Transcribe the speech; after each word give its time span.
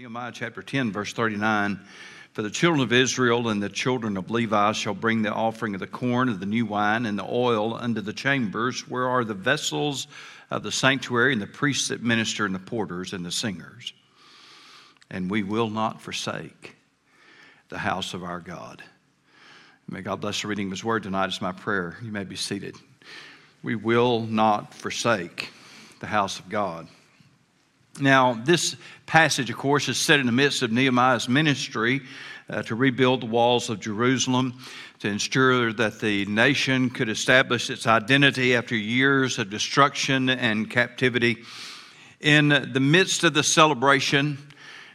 Nehemiah 0.00 0.32
chapter 0.32 0.62
10, 0.62 0.92
verse 0.92 1.12
39. 1.12 1.78
For 2.32 2.40
the 2.40 2.48
children 2.48 2.80
of 2.80 2.90
Israel 2.90 3.50
and 3.50 3.62
the 3.62 3.68
children 3.68 4.16
of 4.16 4.30
Levi 4.30 4.72
shall 4.72 4.94
bring 4.94 5.20
the 5.20 5.30
offering 5.30 5.74
of 5.74 5.80
the 5.80 5.86
corn, 5.86 6.30
of 6.30 6.40
the 6.40 6.46
new 6.46 6.64
wine, 6.64 7.04
and 7.04 7.18
the 7.18 7.26
oil 7.28 7.74
unto 7.74 8.00
the 8.00 8.14
chambers, 8.14 8.88
where 8.88 9.06
are 9.06 9.24
the 9.24 9.34
vessels 9.34 10.06
of 10.50 10.62
the 10.62 10.72
sanctuary, 10.72 11.34
and 11.34 11.42
the 11.42 11.46
priests 11.46 11.88
that 11.88 12.02
minister, 12.02 12.46
and 12.46 12.54
the 12.54 12.60
porters, 12.60 13.12
and 13.12 13.26
the 13.26 13.30
singers. 13.30 13.92
And 15.10 15.30
we 15.30 15.42
will 15.42 15.68
not 15.68 16.00
forsake 16.00 16.76
the 17.68 17.76
house 17.76 18.14
of 18.14 18.24
our 18.24 18.40
God. 18.40 18.82
May 19.86 20.00
God 20.00 20.22
bless 20.22 20.40
the 20.40 20.48
reading 20.48 20.68
of 20.68 20.72
His 20.72 20.82
word 20.82 21.02
tonight. 21.02 21.26
It's 21.26 21.42
my 21.42 21.52
prayer. 21.52 21.98
You 22.02 22.10
may 22.10 22.24
be 22.24 22.36
seated. 22.36 22.74
We 23.62 23.74
will 23.74 24.22
not 24.22 24.72
forsake 24.72 25.50
the 25.98 26.06
house 26.06 26.38
of 26.38 26.48
God. 26.48 26.88
Now, 27.98 28.34
this 28.34 28.76
passage, 29.06 29.50
of 29.50 29.56
course, 29.56 29.88
is 29.88 29.98
set 29.98 30.20
in 30.20 30.26
the 30.26 30.32
midst 30.32 30.62
of 30.62 30.70
Nehemiah's 30.70 31.28
ministry 31.28 32.02
uh, 32.48 32.62
to 32.62 32.74
rebuild 32.74 33.22
the 33.22 33.26
walls 33.26 33.70
of 33.70 33.80
Jerusalem, 33.80 34.60
to 35.00 35.08
ensure 35.08 35.72
that 35.72 36.00
the 36.00 36.26
nation 36.26 36.90
could 36.90 37.08
establish 37.08 37.70
its 37.70 37.86
identity 37.86 38.54
after 38.54 38.76
years 38.76 39.38
of 39.38 39.50
destruction 39.50 40.28
and 40.28 40.70
captivity. 40.70 41.38
In 42.20 42.48
the 42.48 42.80
midst 42.80 43.24
of 43.24 43.34
the 43.34 43.42
celebration, 43.42 44.38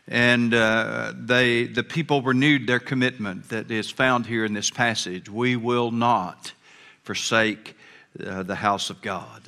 and 0.07 0.53
uh, 0.53 1.13
they, 1.15 1.65
the 1.65 1.83
people 1.83 2.21
renewed 2.21 2.67
their 2.67 2.79
commitment 2.79 3.49
that 3.49 3.71
is 3.71 3.89
found 3.89 4.27
here 4.27 4.45
in 4.45 4.53
this 4.53 4.69
passage. 4.69 5.29
We 5.29 5.55
will 5.55 5.91
not 5.91 6.53
forsake 7.03 7.75
uh, 8.23 8.43
the 8.43 8.55
house 8.55 8.89
of 8.89 9.01
God. 9.01 9.41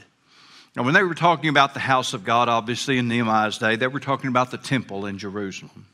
Now, 0.77 0.83
when 0.83 0.93
they 0.93 1.01
were 1.01 1.15
talking 1.15 1.49
about 1.49 1.73
the 1.73 1.79
house 1.79 2.13
of 2.13 2.23
God, 2.23 2.49
obviously 2.49 2.99
in 2.99 3.07
Nehemiah's 3.07 3.57
day, 3.57 3.77
they 3.77 3.87
were 3.87 3.99
talking 3.99 4.27
about 4.27 4.51
the 4.51 4.59
temple 4.59 5.07
in 5.07 5.17
Jerusalem. 5.17 5.87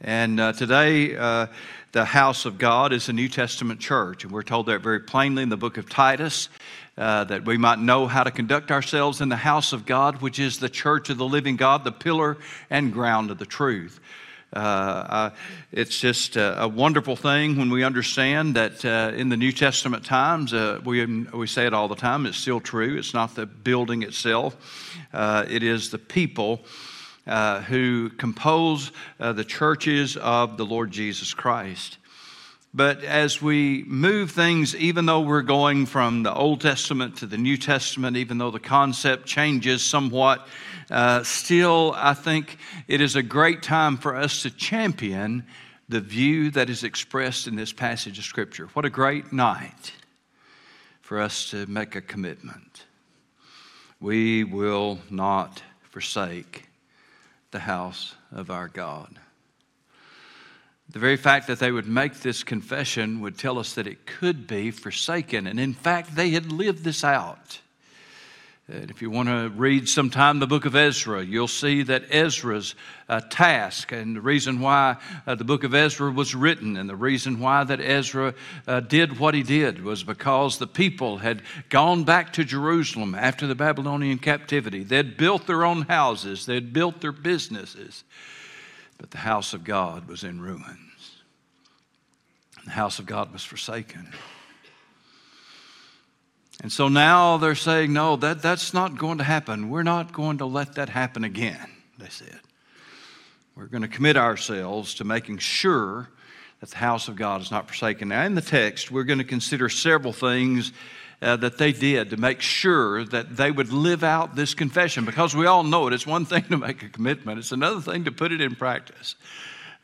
And 0.00 0.40
uh, 0.40 0.54
today, 0.54 1.14
uh, 1.14 1.48
the 1.92 2.06
house 2.06 2.46
of 2.46 2.56
God 2.56 2.94
is 2.94 3.10
a 3.10 3.12
New 3.12 3.28
Testament 3.28 3.78
church. 3.78 4.24
And 4.24 4.32
we're 4.32 4.44
told 4.44 4.64
that 4.64 4.80
very 4.80 5.00
plainly 5.00 5.42
in 5.42 5.50
the 5.50 5.58
book 5.58 5.76
of 5.76 5.90
Titus 5.90 6.48
uh, 6.96 7.24
that 7.24 7.44
we 7.44 7.58
might 7.58 7.78
know 7.78 8.06
how 8.06 8.24
to 8.24 8.30
conduct 8.30 8.70
ourselves 8.70 9.20
in 9.20 9.28
the 9.28 9.36
house 9.36 9.74
of 9.74 9.84
God, 9.84 10.22
which 10.22 10.38
is 10.38 10.58
the 10.58 10.70
church 10.70 11.10
of 11.10 11.18
the 11.18 11.26
living 11.26 11.56
God, 11.56 11.84
the 11.84 11.92
pillar 11.92 12.38
and 12.70 12.94
ground 12.94 13.30
of 13.30 13.36
the 13.36 13.44
truth. 13.44 14.00
Uh, 14.52 14.58
uh, 14.58 15.30
it's 15.70 16.00
just 16.00 16.34
a, 16.34 16.62
a, 16.62 16.68
wonderful 16.68 17.14
thing 17.14 17.56
when 17.56 17.70
we 17.70 17.84
understand 17.84 18.56
that 18.56 18.84
uh, 18.84 19.12
in 19.14 19.28
the 19.28 19.36
New 19.36 19.52
Testament 19.52 20.04
times, 20.04 20.52
uh, 20.52 20.80
we, 20.84 21.06
we 21.06 21.46
say 21.46 21.66
it 21.66 21.72
all 21.72 21.86
the 21.86 21.94
time, 21.94 22.26
it's 22.26 22.36
still 22.36 22.58
true. 22.58 22.98
It's 22.98 23.14
not 23.14 23.36
the 23.36 23.46
building 23.46 24.02
itself, 24.02 24.56
it 25.14 25.62
is 25.62 25.90
the 25.90 25.98
people 25.98 26.64
who 27.68 28.10
compose 28.10 28.90
the 29.18 29.44
churches 29.44 30.16
of 30.16 30.56
the 30.56 30.66
Lord 30.66 30.90
Jesus 30.90 31.32
Christ. 31.32 31.98
But 32.72 33.02
as 33.02 33.42
we 33.42 33.82
move 33.86 34.30
things, 34.30 34.76
even 34.76 35.06
though 35.06 35.22
we're 35.22 35.42
going 35.42 35.86
from 35.86 36.22
the 36.22 36.32
Old 36.32 36.60
Testament 36.60 37.16
to 37.16 37.26
the 37.26 37.36
New 37.36 37.56
Testament, 37.56 38.16
even 38.16 38.38
though 38.38 38.52
the 38.52 38.60
concept 38.60 39.26
changes 39.26 39.82
somewhat, 39.82 40.46
uh, 40.88 41.24
still, 41.24 41.92
I 41.96 42.14
think 42.14 42.58
it 42.86 43.00
is 43.00 43.16
a 43.16 43.24
great 43.24 43.64
time 43.64 43.96
for 43.96 44.14
us 44.14 44.42
to 44.42 44.50
champion 44.50 45.44
the 45.88 46.00
view 46.00 46.52
that 46.52 46.70
is 46.70 46.84
expressed 46.84 47.48
in 47.48 47.56
this 47.56 47.72
passage 47.72 48.18
of 48.18 48.24
Scripture. 48.24 48.68
What 48.74 48.84
a 48.84 48.90
great 48.90 49.32
night 49.32 49.92
for 51.00 51.20
us 51.20 51.50
to 51.50 51.66
make 51.66 51.96
a 51.96 52.00
commitment. 52.00 52.84
We 53.98 54.44
will 54.44 55.00
not 55.10 55.60
forsake 55.90 56.68
the 57.50 57.58
house 57.58 58.14
of 58.30 58.48
our 58.48 58.68
God. 58.68 59.18
The 60.92 60.98
very 60.98 61.16
fact 61.16 61.46
that 61.46 61.60
they 61.60 61.70
would 61.70 61.86
make 61.86 62.14
this 62.20 62.42
confession 62.42 63.20
would 63.20 63.38
tell 63.38 63.58
us 63.58 63.74
that 63.74 63.86
it 63.86 64.06
could 64.06 64.46
be 64.48 64.72
forsaken. 64.72 65.46
And 65.46 65.60
in 65.60 65.72
fact, 65.72 66.16
they 66.16 66.30
had 66.30 66.50
lived 66.50 66.82
this 66.82 67.04
out. 67.04 67.60
And 68.72 68.90
if 68.90 69.02
you 69.02 69.10
want 69.10 69.28
to 69.28 69.48
read 69.56 69.88
sometime 69.88 70.38
the 70.38 70.46
book 70.46 70.64
of 70.64 70.76
Ezra, 70.76 71.24
you'll 71.24 71.48
see 71.48 71.82
that 71.84 72.04
Ezra's 72.10 72.76
uh, 73.08 73.20
task 73.28 73.90
and 73.90 74.14
the 74.14 74.20
reason 74.20 74.60
why 74.60 74.96
uh, 75.26 75.34
the 75.34 75.44
book 75.44 75.64
of 75.64 75.74
Ezra 75.74 76.10
was 76.10 76.36
written 76.36 76.76
and 76.76 76.88
the 76.88 76.94
reason 76.94 77.40
why 77.40 77.64
that 77.64 77.80
Ezra 77.80 78.32
uh, 78.68 78.78
did 78.78 79.18
what 79.18 79.34
he 79.34 79.42
did 79.42 79.82
was 79.82 80.04
because 80.04 80.58
the 80.58 80.68
people 80.68 81.18
had 81.18 81.42
gone 81.68 82.04
back 82.04 82.32
to 82.34 82.44
Jerusalem 82.44 83.16
after 83.16 83.48
the 83.48 83.56
Babylonian 83.56 84.18
captivity. 84.18 84.84
They'd 84.84 85.16
built 85.16 85.48
their 85.48 85.64
own 85.64 85.82
houses, 85.82 86.46
they'd 86.46 86.72
built 86.72 87.00
their 87.00 87.12
businesses, 87.12 88.04
but 89.00 89.10
the 89.10 89.18
house 89.18 89.54
of 89.54 89.64
God 89.64 90.06
was 90.06 90.24
in 90.24 90.42
ruins. 90.42 91.22
The 92.66 92.70
house 92.70 92.98
of 92.98 93.06
God 93.06 93.32
was 93.32 93.42
forsaken. 93.42 94.12
And 96.62 96.70
so 96.70 96.88
now 96.88 97.38
they're 97.38 97.54
saying, 97.54 97.94
no, 97.94 98.16
that, 98.16 98.42
that's 98.42 98.74
not 98.74 98.98
going 98.98 99.16
to 99.16 99.24
happen. 99.24 99.70
We're 99.70 99.82
not 99.82 100.12
going 100.12 100.38
to 100.38 100.44
let 100.44 100.74
that 100.74 100.90
happen 100.90 101.24
again, 101.24 101.66
they 101.98 102.10
said. 102.10 102.40
We're 103.56 103.66
going 103.66 103.82
to 103.82 103.88
commit 103.88 104.18
ourselves 104.18 104.94
to 104.96 105.04
making 105.04 105.38
sure 105.38 106.10
that 106.60 106.68
the 106.68 106.76
house 106.76 107.08
of 107.08 107.16
God 107.16 107.40
is 107.40 107.50
not 107.50 107.68
forsaken. 107.68 108.08
Now, 108.08 108.24
in 108.24 108.34
the 108.34 108.42
text, 108.42 108.90
we're 108.90 109.04
going 109.04 109.18
to 109.18 109.24
consider 109.24 109.70
several 109.70 110.12
things 110.12 110.72
uh, 111.22 111.36
that 111.36 111.58
they 111.58 111.72
did 111.72 112.10
to 112.10 112.16
make 112.16 112.40
sure 112.40 113.04
that 113.04 113.36
they 113.36 113.50
would 113.50 113.72
live 113.72 114.02
out 114.02 114.36
this 114.36 114.54
confession 114.54 115.04
because 115.04 115.34
we 115.34 115.46
all 115.46 115.62
know 115.62 115.86
it. 115.86 115.92
It's 115.92 116.06
one 116.06 116.24
thing 116.24 116.44
to 116.44 116.56
make 116.56 116.82
a 116.82 116.88
commitment, 116.88 117.38
it's 117.38 117.52
another 117.52 117.80
thing 117.80 118.04
to 118.04 118.12
put 118.12 118.32
it 118.32 118.40
in 118.40 118.54
practice. 118.54 119.16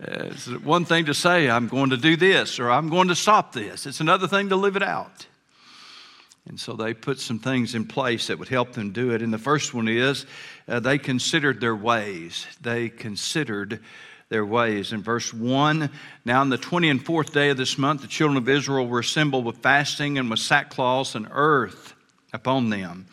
Uh, 0.00 0.28
it's 0.30 0.46
one 0.46 0.84
thing 0.84 1.06
to 1.06 1.14
say, 1.14 1.48
I'm 1.48 1.68
going 1.68 1.90
to 1.90 1.96
do 1.96 2.16
this 2.16 2.58
or 2.58 2.70
I'm 2.70 2.88
going 2.88 3.08
to 3.08 3.14
stop 3.14 3.52
this, 3.52 3.86
it's 3.86 4.00
another 4.00 4.28
thing 4.28 4.48
to 4.50 4.56
live 4.56 4.76
it 4.76 4.82
out. 4.82 5.26
And 6.48 6.60
so 6.60 6.74
they 6.74 6.94
put 6.94 7.18
some 7.18 7.40
things 7.40 7.74
in 7.74 7.86
place 7.86 8.28
that 8.28 8.38
would 8.38 8.48
help 8.48 8.72
them 8.72 8.92
do 8.92 9.10
it. 9.10 9.20
And 9.20 9.32
the 9.32 9.38
first 9.38 9.74
one 9.74 9.88
is 9.88 10.26
uh, 10.68 10.78
they 10.78 10.96
considered 10.96 11.60
their 11.60 11.74
ways. 11.74 12.46
They 12.60 12.88
considered 12.88 13.80
their 14.28 14.44
ways. 14.44 14.92
In 14.92 15.02
verse 15.02 15.32
1, 15.32 15.90
now 16.24 16.40
on 16.40 16.50
the 16.50 16.58
20 16.58 16.88
and 16.88 17.04
fourth 17.04 17.32
day 17.32 17.50
of 17.50 17.56
this 17.56 17.78
month, 17.78 18.02
the 18.02 18.08
children 18.08 18.36
of 18.36 18.48
Israel 18.48 18.86
were 18.86 19.00
assembled 19.00 19.44
with 19.44 19.58
fasting 19.58 20.18
and 20.18 20.30
with 20.30 20.40
sackcloths 20.40 21.14
and 21.14 21.28
earth 21.30 21.94
upon 22.32 22.70
them. 22.70 23.06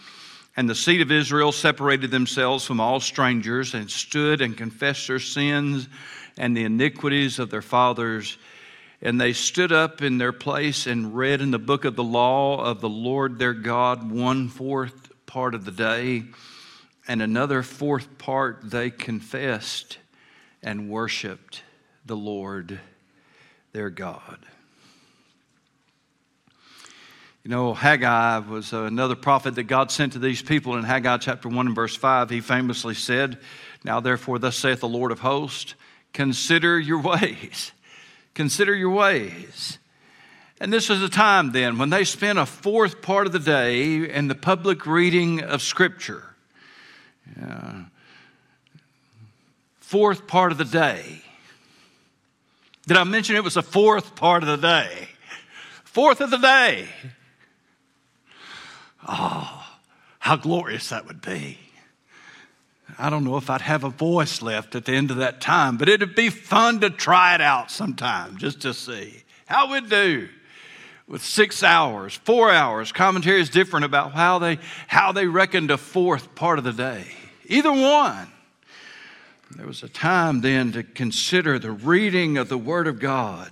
And 0.55 0.69
the 0.69 0.75
seed 0.75 1.01
of 1.01 1.11
Israel 1.11 1.51
separated 1.51 2.11
themselves 2.11 2.65
from 2.65 2.79
all 2.79 2.99
strangers 2.99 3.73
and 3.73 3.89
stood 3.89 4.41
and 4.41 4.55
confessed 4.55 5.07
their 5.07 5.19
sins 5.19 5.87
and 6.37 6.55
the 6.55 6.63
iniquities 6.63 7.39
of 7.39 7.49
their 7.49 7.61
fathers 7.61 8.37
and 9.03 9.19
they 9.19 9.33
stood 9.33 9.73
up 9.73 10.01
in 10.01 10.17
their 10.17 10.31
place 10.31 10.87
and 10.87 11.13
read 11.13 11.41
in 11.41 11.51
the 11.51 11.59
book 11.59 11.83
of 11.83 11.97
the 11.97 12.03
law 12.03 12.63
of 12.63 12.79
the 12.79 12.89
Lord 12.89 13.37
their 13.37 13.53
God 13.53 14.09
one 14.09 14.47
fourth 14.47 15.11
part 15.25 15.53
of 15.53 15.65
the 15.65 15.71
day, 15.71 16.23
and 17.05 17.21
another 17.21 17.63
fourth 17.63 18.17
part 18.17 18.61
they 18.63 18.89
confessed 18.89 19.97
and 20.63 20.89
worshiped 20.89 21.63
the 22.05 22.15
Lord 22.15 22.79
their 23.71 23.89
God. 23.89 24.39
You 27.43 27.51
know, 27.51 27.73
Haggai 27.73 28.39
was 28.39 28.71
another 28.71 29.15
prophet 29.15 29.55
that 29.55 29.63
God 29.63 29.91
sent 29.91 30.13
to 30.13 30.19
these 30.19 30.41
people 30.41 30.77
in 30.77 30.85
Haggai 30.85 31.17
chapter 31.17 31.49
1 31.49 31.67
and 31.67 31.75
verse 31.75 31.95
5. 31.95 32.29
He 32.29 32.39
famously 32.39 32.93
said, 32.93 33.37
Now 33.83 33.99
therefore, 33.99 34.39
thus 34.39 34.55
saith 34.55 34.79
the 34.79 34.87
Lord 34.87 35.11
of 35.11 35.19
hosts, 35.19 35.75
consider 36.13 36.79
your 36.79 37.01
ways 37.01 37.73
Consider 38.33 38.73
your 38.73 38.89
ways. 38.89 39.77
And 40.59 40.71
this 40.71 40.89
was 40.89 41.01
a 41.01 41.09
time 41.09 41.51
then 41.51 41.77
when 41.77 41.89
they 41.89 42.03
spent 42.03 42.39
a 42.39 42.45
fourth 42.45 43.01
part 43.01 43.27
of 43.27 43.33
the 43.33 43.39
day 43.39 44.09
in 44.09 44.27
the 44.27 44.35
public 44.35 44.85
reading 44.85 45.41
of 45.41 45.61
Scripture. 45.61 46.23
Yeah. 47.37 47.83
Fourth 49.93 50.25
part 50.25 50.51
of 50.51 50.57
the 50.57 50.65
day. 50.65 51.21
Did 52.87 52.97
I 52.97 53.03
mention 53.03 53.35
it 53.35 53.43
was 53.43 53.53
the 53.53 53.61
fourth 53.61 54.15
part 54.15 54.41
of 54.41 54.49
the 54.49 54.57
day? 54.57 55.07
Fourth 55.83 56.19
of 56.19 56.31
the 56.31 56.39
day. 56.39 56.87
Oh, 59.07 59.67
how 60.17 60.35
glorious 60.35 60.89
that 60.89 61.05
would 61.05 61.21
be. 61.21 61.59
I 62.97 63.11
don't 63.11 63.23
know 63.23 63.37
if 63.37 63.51
I'd 63.51 63.61
have 63.61 63.83
a 63.83 63.89
voice 63.89 64.41
left 64.41 64.73
at 64.73 64.85
the 64.85 64.93
end 64.93 65.11
of 65.11 65.17
that 65.17 65.41
time, 65.41 65.77
but 65.77 65.87
it'd 65.87 66.15
be 66.15 66.31
fun 66.31 66.79
to 66.79 66.89
try 66.89 67.35
it 67.35 67.41
out 67.41 67.69
sometime 67.69 68.37
just 68.37 68.61
to 68.61 68.73
see 68.73 69.21
how 69.45 69.71
we'd 69.71 69.91
do 69.91 70.27
with 71.07 71.23
six 71.23 71.61
hours, 71.61 72.15
four 72.15 72.49
hours. 72.49 72.91
Commentary 72.91 73.41
is 73.41 73.51
different 73.51 73.85
about 73.85 74.13
how 74.13 74.39
they 74.39 74.57
how 74.87 75.11
they 75.11 75.27
reckoned 75.27 75.69
a 75.69 75.77
fourth 75.77 76.33
part 76.33 76.57
of 76.57 76.63
the 76.63 76.73
day. 76.73 77.05
Either 77.45 77.71
one. 77.71 78.32
There 79.55 79.67
was 79.67 79.83
a 79.83 79.89
time 79.89 80.41
then 80.41 80.71
to 80.71 80.83
consider 80.83 81.59
the 81.59 81.71
reading 81.71 82.37
of 82.37 82.49
the 82.49 82.57
Word 82.57 82.87
of 82.87 82.99
God. 82.99 83.51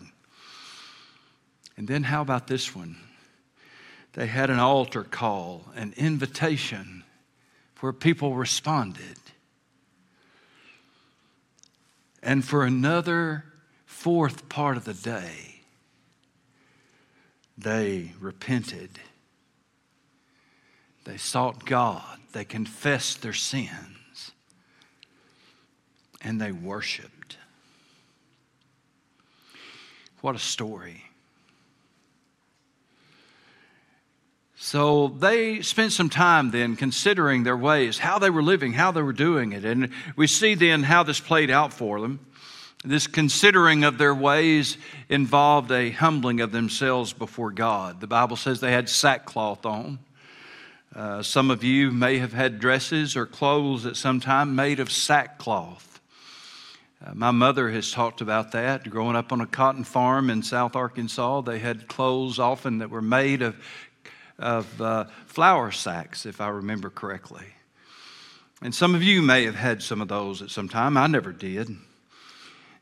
And 1.78 1.88
then 1.88 2.04
how 2.04 2.22
about 2.22 2.48
this 2.48 2.76
one? 2.76 2.98
They 4.14 4.28
had 4.28 4.50
an 4.50 4.60
altar 4.60 5.04
call, 5.04 5.66
an 5.76 5.94
invitation 5.96 7.04
where 7.80 7.94
people 7.94 8.36
responded. 8.36 9.18
And 12.22 12.44
for 12.44 12.66
another 12.66 13.46
fourth 13.86 14.50
part 14.50 14.78
of 14.78 14.86
the 14.86 14.94
day, 14.94 15.62
they 17.58 18.12
repented. 18.20 19.00
They 21.04 21.18
sought 21.18 21.66
God. 21.66 22.20
They 22.32 22.46
confessed 22.46 23.22
their 23.22 23.34
sins. 23.34 24.01
And 26.24 26.40
they 26.40 26.52
worshiped. 26.52 27.38
What 30.22 30.36
a 30.36 30.40
story. 30.40 31.04
So 34.56 35.08
they 35.08 35.64
spent 35.64 35.92
some 35.92 36.10
time 36.10 36.52
then 36.52 36.76
considering 36.76 37.42
their 37.42 37.58
ways, 37.58 37.98
how 37.98 38.20
they 38.20 38.30
were 38.30 38.44
living, 38.44 38.74
how 38.74 38.92
they 38.92 39.02
were 39.02 39.12
doing 39.12 39.54
it. 39.54 39.66
And 39.66 39.90
we 40.16 40.28
see 40.28 40.54
then 40.54 40.84
how 40.84 41.02
this 41.02 41.20
played 41.20 41.50
out 41.50 41.74
for 41.74 42.00
them. 42.00 42.20
This 42.86 43.08
considering 43.08 43.84
of 43.84 43.98
their 43.98 44.14
ways 44.14 44.78
involved 45.10 45.72
a 45.72 45.90
humbling 45.90 46.42
of 46.42 46.52
themselves 46.52 47.12
before 47.12 47.52
God. 47.52 48.02
The 48.02 48.08
Bible 48.08 48.36
says 48.36 48.60
they 48.60 48.72
had 48.72 48.88
sackcloth 48.88 49.66
on. 49.66 49.98
Uh, 50.96 51.24
some 51.24 51.50
of 51.50 51.64
you 51.64 51.90
may 51.90 52.20
have 52.20 52.34
had 52.34 52.60
dresses 52.60 53.16
or 53.16 53.26
clothes 53.26 53.88
at 53.88 53.96
some 53.96 54.20
time 54.20 54.56
made 54.56 54.80
of 54.80 54.92
sackcloth. 54.92 55.91
Uh, 57.04 57.14
my 57.16 57.32
mother 57.32 57.70
has 57.72 57.92
talked 57.92 58.22
about 58.22 58.52
that. 58.52 58.90
Growing 58.90 59.16
up 59.16 59.32
on 59.32 59.42
a 59.42 59.48
cotton 59.48 59.84
farm 59.84 60.30
in 60.30 60.44
South 60.44 60.76
Arkansas, 60.76 61.42
they 61.42 61.58
had 61.58 61.88
clothes 61.88 62.38
often 62.38 62.78
that 62.80 62.90
were 62.90 63.02
made 63.02 63.42
of 63.42 63.56
of 64.42 64.82
uh, 64.82 65.06
flour 65.28 65.72
sacks, 65.72 66.26
if 66.26 66.42
I 66.42 66.50
remember 66.50 66.90
correctly. 66.90 67.46
And 68.62 68.74
some 68.74 68.96
of 68.96 69.04
you 69.04 69.22
may 69.22 69.46
have 69.46 69.56
had 69.56 69.82
some 69.82 70.02
of 70.02 70.08
those 70.08 70.42
at 70.42 70.50
some 70.50 70.68
time. 70.68 70.98
I 70.98 71.08
never 71.08 71.32
did. 71.32 71.70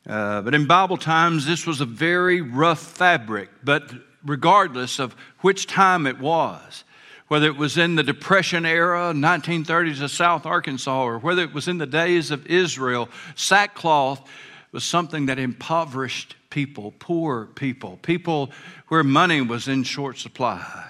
Uh, 0.08 0.42
but 0.42 0.56
in 0.56 0.66
Bible 0.66 0.98
times, 0.98 1.46
this 1.46 1.68
was 1.68 1.82
a 1.82 1.86
very 1.86 2.42
rough 2.42 2.80
fabric. 2.80 3.50
But 3.64 3.92
regardless 4.26 5.00
of 5.00 5.16
which 5.42 5.68
time 5.68 6.08
it 6.08 6.20
was, 6.20 6.84
whether 7.30 7.46
it 7.46 7.56
was 7.56 7.78
in 7.78 7.96
the 7.96 8.04
Depression 8.04 8.66
era, 8.66 9.14
1930s 9.14 10.02
of 10.02 10.12
South 10.12 10.46
Arkansas, 10.46 11.04
or 11.04 11.20
whether 11.20 11.44
it 11.44 11.54
was 11.54 11.68
in 11.68 11.78
the 11.78 11.86
days 11.86 12.32
of 12.32 12.46
Israel, 12.48 13.08
sackcloth 13.36 14.28
was 14.72 14.84
something 14.84 15.28
that 15.28 15.40
impoverished 15.40 16.36
people, 16.50 16.94
poor 16.98 17.46
people, 17.46 17.98
people 18.02 18.52
where 18.88 19.04
money 19.04 19.42
was 19.42 19.68
in 19.68 19.84
short 19.84 20.18
supply 20.18 20.90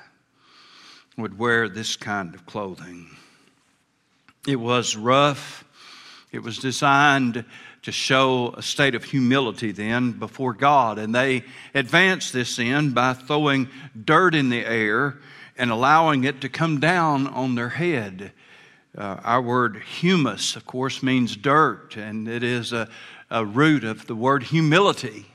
would 1.18 1.38
wear 1.38 1.68
this 1.68 1.98
kind 1.98 2.34
of 2.34 2.46
clothing. 2.46 3.08
It 4.48 4.56
was 4.56 4.96
rough. 4.96 5.66
It 6.32 6.40
was 6.40 6.58
designed 6.58 7.44
to 7.82 7.92
show 7.92 8.54
a 8.56 8.62
state 8.62 8.96
of 8.96 9.04
humility 9.04 9.74
then 9.74 10.14
before 10.14 10.54
God. 10.54 11.00
And 11.00 11.14
they 11.14 11.44
advanced 11.74 12.32
this 12.32 12.60
in 12.60 12.92
by 12.92 13.14
throwing 13.14 13.68
dirt 14.06 14.36
in 14.36 14.50
the 14.50 14.66
air 14.66 15.18
and 15.60 15.70
allowing 15.70 16.24
it 16.24 16.42
to 16.42 16.50
come 16.50 16.80
down 16.80 17.28
on 17.28 17.54
their 17.56 17.70
head. 17.70 18.32
Uh, 18.98 19.18
our 19.24 19.42
word 19.42 19.76
humus, 20.00 20.56
of 20.56 20.66
course, 20.66 21.04
means 21.04 21.36
dirt, 21.36 21.96
and 21.96 22.28
it 22.28 22.44
is 22.44 22.74
a, 22.74 22.88
a 23.30 23.46
root 23.46 23.84
of 23.84 24.08
the 24.08 24.16
word 24.16 24.44
humility. 24.44 25.28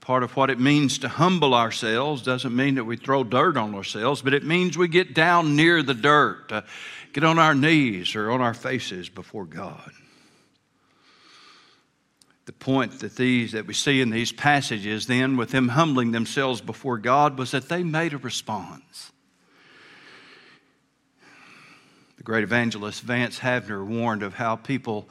Part 0.00 0.22
of 0.22 0.34
what 0.34 0.50
it 0.50 0.58
means 0.58 0.98
to 0.98 1.08
humble 1.08 1.54
ourselves 1.54 2.22
doesn't 2.22 2.56
mean 2.56 2.74
that 2.74 2.84
we 2.84 2.96
throw 2.96 3.22
dirt 3.22 3.56
on 3.56 3.74
ourselves, 3.74 4.22
but 4.22 4.34
it 4.34 4.44
means 4.44 4.76
we 4.76 4.88
get 4.88 5.14
down 5.14 5.54
near 5.54 5.82
the 5.82 5.94
dirt, 5.94 6.50
uh, 6.50 6.62
get 7.12 7.22
on 7.22 7.38
our 7.38 7.54
knees 7.54 8.16
or 8.16 8.30
on 8.30 8.40
our 8.40 8.54
faces 8.54 9.08
before 9.08 9.44
God. 9.44 9.92
The 12.46 12.52
point 12.52 12.98
that 13.00 13.14
these 13.14 13.52
that 13.52 13.66
we 13.66 13.74
see 13.74 14.00
in 14.00 14.10
these 14.10 14.32
passages 14.32 15.06
then 15.06 15.36
with 15.36 15.50
them 15.50 15.68
humbling 15.68 16.10
themselves 16.10 16.60
before 16.60 16.98
God 16.98 17.38
was 17.38 17.52
that 17.52 17.68
they 17.68 17.84
made 17.84 18.12
a 18.12 18.18
response. 18.18 19.12
The 22.20 22.24
great 22.24 22.44
evangelist 22.44 23.00
Vance 23.00 23.38
Havner 23.38 23.82
warned 23.82 24.22
of 24.22 24.34
how 24.34 24.54
people 24.54 25.08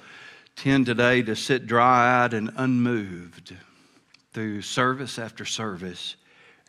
tend 0.55 0.85
today 0.85 1.23
to 1.23 1.35
sit 1.35 1.65
dry 1.65 2.23
eyed 2.23 2.35
and 2.35 2.51
unmoved 2.55 3.55
through 4.31 4.61
service 4.61 5.17
after 5.17 5.43
service 5.43 6.17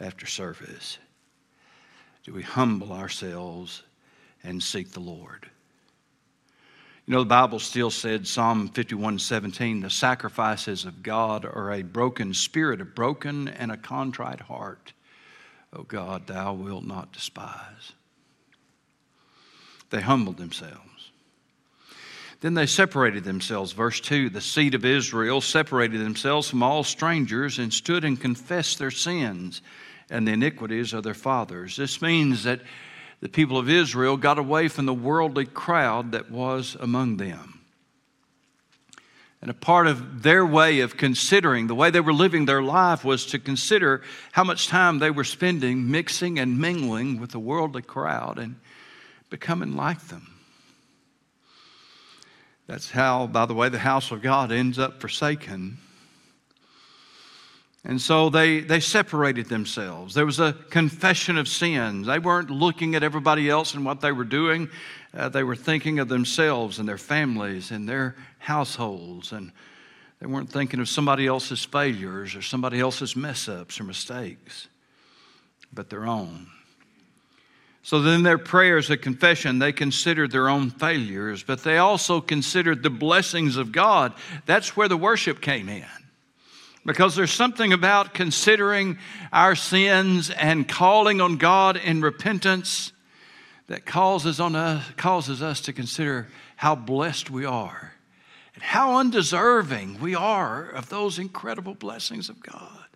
after 0.00 0.24
service? 0.24 0.96
Do 2.24 2.32
we 2.32 2.40
humble 2.40 2.90
ourselves 2.90 3.82
and 4.42 4.62
seek 4.62 4.92
the 4.92 5.00
Lord? 5.00 5.50
You 7.04 7.12
know, 7.12 7.20
the 7.20 7.26
Bible 7.26 7.58
still 7.58 7.90
said, 7.90 8.26
Psalm 8.26 8.68
51 8.68 9.18
17, 9.18 9.80
the 9.80 9.90
sacrifices 9.90 10.86
of 10.86 11.02
God 11.02 11.44
are 11.44 11.70
a 11.70 11.82
broken 11.82 12.32
spirit, 12.32 12.80
a 12.80 12.86
broken 12.86 13.46
and 13.46 13.70
a 13.70 13.76
contrite 13.76 14.40
heart. 14.40 14.94
O 15.74 15.82
God, 15.82 16.28
thou 16.28 16.54
wilt 16.54 16.84
not 16.84 17.12
despise. 17.12 17.92
They 19.90 20.00
humbled 20.00 20.36
themselves. 20.36 21.10
Then 22.40 22.54
they 22.54 22.66
separated 22.66 23.24
themselves. 23.24 23.72
Verse 23.72 24.00
2 24.00 24.30
The 24.30 24.40
seed 24.40 24.74
of 24.74 24.84
Israel 24.84 25.40
separated 25.40 26.00
themselves 26.00 26.48
from 26.48 26.62
all 26.62 26.82
strangers 26.84 27.58
and 27.58 27.72
stood 27.72 28.04
and 28.04 28.20
confessed 28.20 28.78
their 28.78 28.90
sins 28.90 29.60
and 30.08 30.26
the 30.26 30.32
iniquities 30.32 30.92
of 30.92 31.02
their 31.02 31.14
fathers. 31.14 31.76
This 31.76 32.00
means 32.00 32.44
that 32.44 32.60
the 33.20 33.28
people 33.28 33.58
of 33.58 33.68
Israel 33.68 34.16
got 34.16 34.38
away 34.38 34.68
from 34.68 34.86
the 34.86 34.94
worldly 34.94 35.44
crowd 35.44 36.12
that 36.12 36.30
was 36.30 36.76
among 36.80 37.18
them. 37.18 37.60
And 39.42 39.50
a 39.50 39.54
part 39.54 39.86
of 39.86 40.22
their 40.22 40.44
way 40.44 40.80
of 40.80 40.96
considering, 40.96 41.66
the 41.66 41.74
way 41.74 41.90
they 41.90 42.00
were 42.00 42.12
living 42.12 42.44
their 42.44 42.62
life, 42.62 43.04
was 43.04 43.24
to 43.26 43.38
consider 43.38 44.02
how 44.32 44.44
much 44.44 44.68
time 44.68 44.98
they 44.98 45.10
were 45.10 45.24
spending 45.24 45.90
mixing 45.90 46.38
and 46.38 46.58
mingling 46.58 47.18
with 47.20 47.30
the 47.30 47.38
worldly 47.38 47.82
crowd 47.82 48.38
and 48.38 48.56
becoming 49.30 49.76
like 49.76 50.00
them. 50.08 50.26
That's 52.66 52.90
how, 52.90 53.26
by 53.26 53.46
the 53.46 53.54
way, 53.54 53.68
the 53.68 53.78
house 53.78 54.10
of 54.10 54.22
God 54.22 54.52
ends 54.52 54.78
up 54.78 55.00
forsaken. 55.00 55.78
And 57.84 58.00
so 58.00 58.28
they, 58.28 58.60
they 58.60 58.78
separated 58.78 59.48
themselves. 59.48 60.14
There 60.14 60.26
was 60.26 60.38
a 60.38 60.52
confession 60.52 61.38
of 61.38 61.48
sins. 61.48 62.06
They 62.06 62.18
weren't 62.18 62.50
looking 62.50 62.94
at 62.94 63.02
everybody 63.02 63.48
else 63.48 63.74
and 63.74 63.84
what 63.84 64.00
they 64.00 64.12
were 64.12 64.24
doing. 64.24 64.68
Uh, 65.14 65.30
they 65.30 65.42
were 65.42 65.56
thinking 65.56 65.98
of 65.98 66.08
themselves 66.08 66.78
and 66.78 66.88
their 66.88 66.98
families 66.98 67.70
and 67.70 67.88
their 67.88 68.16
households. 68.38 69.32
And 69.32 69.50
they 70.20 70.26
weren't 70.26 70.50
thinking 70.50 70.78
of 70.78 70.88
somebody 70.88 71.26
else's 71.26 71.64
failures 71.64 72.36
or 72.36 72.42
somebody 72.42 72.78
else's 72.78 73.16
mess 73.16 73.48
ups 73.48 73.80
or 73.80 73.84
mistakes, 73.84 74.68
but 75.72 75.88
their 75.88 76.06
own. 76.06 76.48
So 77.82 78.02
then, 78.02 78.22
their 78.22 78.38
prayers 78.38 78.90
of 78.90 79.00
confession, 79.00 79.58
they 79.58 79.72
considered 79.72 80.30
their 80.30 80.50
own 80.50 80.70
failures, 80.70 81.42
but 81.42 81.64
they 81.64 81.78
also 81.78 82.20
considered 82.20 82.82
the 82.82 82.90
blessings 82.90 83.56
of 83.56 83.72
God. 83.72 84.12
That's 84.44 84.76
where 84.76 84.88
the 84.88 84.98
worship 84.98 85.40
came 85.40 85.68
in. 85.68 85.86
Because 86.84 87.14
there's 87.16 87.32
something 87.32 87.72
about 87.72 88.12
considering 88.12 88.98
our 89.32 89.54
sins 89.54 90.30
and 90.30 90.68
calling 90.68 91.20
on 91.20 91.36
God 91.36 91.76
in 91.76 92.02
repentance 92.02 92.92
that 93.68 93.86
causes, 93.86 94.40
on 94.40 94.56
us, 94.56 94.84
causes 94.96 95.42
us 95.42 95.60
to 95.62 95.72
consider 95.72 96.28
how 96.56 96.74
blessed 96.74 97.30
we 97.30 97.44
are 97.44 97.94
and 98.54 98.62
how 98.62 98.98
undeserving 98.98 100.00
we 100.00 100.14
are 100.14 100.68
of 100.68 100.88
those 100.90 101.18
incredible 101.18 101.74
blessings 101.74 102.28
of 102.28 102.42
God. 102.42 102.86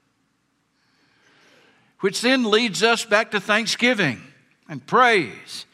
Which 2.00 2.20
then 2.20 2.50
leads 2.50 2.82
us 2.82 3.04
back 3.04 3.30
to 3.30 3.40
thanksgiving 3.40 4.20
and 4.68 4.87
praise 4.87 5.66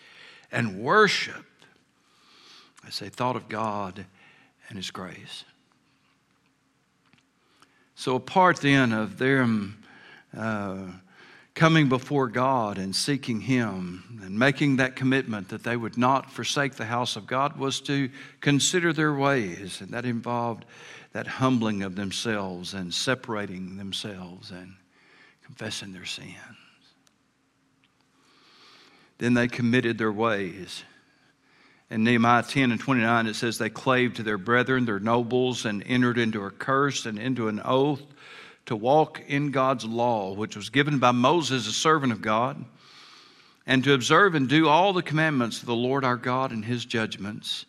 and 0.52 0.80
worship 0.80 1.44
as 2.86 2.98
they 2.98 3.08
thought 3.08 3.36
of 3.36 3.48
God 3.48 4.04
and 4.68 4.76
His 4.76 4.90
grace. 4.90 5.44
So, 7.94 8.16
a 8.16 8.20
part 8.20 8.58
then 8.58 8.92
of 8.92 9.18
them 9.18 9.84
uh, 10.36 10.86
coming 11.54 11.88
before 11.88 12.28
God 12.28 12.78
and 12.78 12.96
seeking 12.96 13.40
Him 13.40 14.20
and 14.22 14.38
making 14.38 14.76
that 14.76 14.96
commitment 14.96 15.50
that 15.50 15.62
they 15.62 15.76
would 15.76 15.98
not 15.98 16.30
forsake 16.30 16.74
the 16.74 16.86
house 16.86 17.16
of 17.16 17.26
God 17.26 17.58
was 17.58 17.80
to 17.82 18.08
consider 18.40 18.92
their 18.92 19.12
ways, 19.12 19.80
and 19.80 19.90
that 19.90 20.04
involved 20.04 20.64
that 21.12 21.26
humbling 21.26 21.82
of 21.82 21.96
themselves 21.96 22.72
and 22.72 22.94
separating 22.94 23.76
themselves 23.76 24.50
and 24.50 24.74
confessing 25.44 25.92
their 25.92 26.04
sin. 26.04 26.34
Then 29.20 29.34
they 29.34 29.48
committed 29.48 29.98
their 29.98 30.10
ways. 30.10 30.82
In 31.90 32.04
Nehemiah 32.04 32.42
10 32.42 32.72
and 32.72 32.80
29, 32.80 33.26
it 33.26 33.34
says, 33.34 33.58
They 33.58 33.68
clave 33.68 34.14
to 34.14 34.22
their 34.22 34.38
brethren, 34.38 34.86
their 34.86 34.98
nobles, 34.98 35.66
and 35.66 35.82
entered 35.86 36.16
into 36.16 36.42
a 36.44 36.50
curse 36.50 37.04
and 37.04 37.18
into 37.18 37.48
an 37.48 37.60
oath 37.62 38.02
to 38.64 38.74
walk 38.74 39.20
in 39.28 39.50
God's 39.50 39.84
law, 39.84 40.32
which 40.32 40.56
was 40.56 40.70
given 40.70 40.98
by 40.98 41.10
Moses, 41.10 41.66
a 41.66 41.72
servant 41.72 42.12
of 42.12 42.22
God, 42.22 42.64
and 43.66 43.84
to 43.84 43.92
observe 43.92 44.34
and 44.34 44.48
do 44.48 44.68
all 44.68 44.94
the 44.94 45.02
commandments 45.02 45.60
of 45.60 45.66
the 45.66 45.74
Lord 45.74 46.02
our 46.02 46.16
God 46.16 46.50
and 46.50 46.64
his 46.64 46.86
judgments 46.86 47.66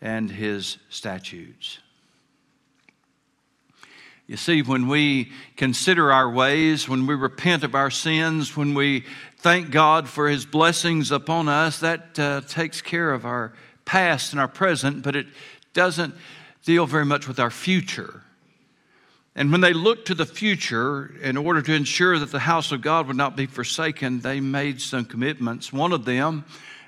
and 0.00 0.30
his 0.30 0.78
statutes. 0.88 1.80
You 4.26 4.36
see, 4.36 4.62
when 4.62 4.88
we 4.88 5.30
consider 5.56 6.12
our 6.12 6.28
ways, 6.28 6.88
when 6.88 7.06
we 7.06 7.14
repent 7.14 7.62
of 7.62 7.76
our 7.76 7.90
sins, 7.90 8.56
when 8.56 8.74
we 8.74 9.04
thank 9.38 9.70
God 9.70 10.08
for 10.08 10.28
His 10.28 10.44
blessings 10.44 11.12
upon 11.12 11.48
us, 11.48 11.78
that 11.78 12.18
uh, 12.18 12.40
takes 12.40 12.82
care 12.82 13.12
of 13.12 13.24
our 13.24 13.52
past 13.84 14.32
and 14.32 14.40
our 14.40 14.48
present, 14.48 15.04
but 15.04 15.14
it 15.14 15.26
doesn't 15.74 16.14
deal 16.64 16.86
very 16.86 17.04
much 17.04 17.28
with 17.28 17.38
our 17.38 17.52
future. 17.52 18.24
And 19.36 19.52
when 19.52 19.60
they 19.60 19.72
looked 19.72 20.08
to 20.08 20.14
the 20.14 20.26
future 20.26 21.14
in 21.22 21.36
order 21.36 21.62
to 21.62 21.72
ensure 21.72 22.18
that 22.18 22.32
the 22.32 22.40
house 22.40 22.72
of 22.72 22.80
God 22.80 23.06
would 23.06 23.16
not 23.16 23.36
be 23.36 23.46
forsaken, 23.46 24.20
they 24.20 24.40
made 24.40 24.80
some 24.80 25.04
commitments. 25.04 25.72
One 25.72 25.92
of 25.92 26.04
them, 26.04 26.44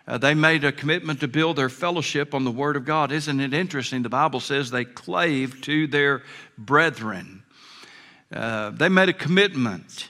uh, 0.08 0.16
they 0.16 0.32
made 0.32 0.64
a 0.64 0.72
commitment 0.72 1.20
to 1.20 1.28
build 1.28 1.56
their 1.56 1.68
fellowship 1.68 2.32
on 2.32 2.44
the 2.44 2.50
Word 2.50 2.76
of 2.76 2.86
God. 2.86 3.12
Isn't 3.12 3.40
it 3.40 3.52
interesting? 3.52 4.02
The 4.02 4.08
Bible 4.08 4.40
says 4.40 4.70
they 4.70 4.86
clave 4.86 5.60
to 5.62 5.86
their 5.86 6.22
brethren. 6.56 7.42
Uh, 8.32 8.70
they 8.70 8.88
made 8.88 9.10
a 9.10 9.12
commitment 9.12 10.08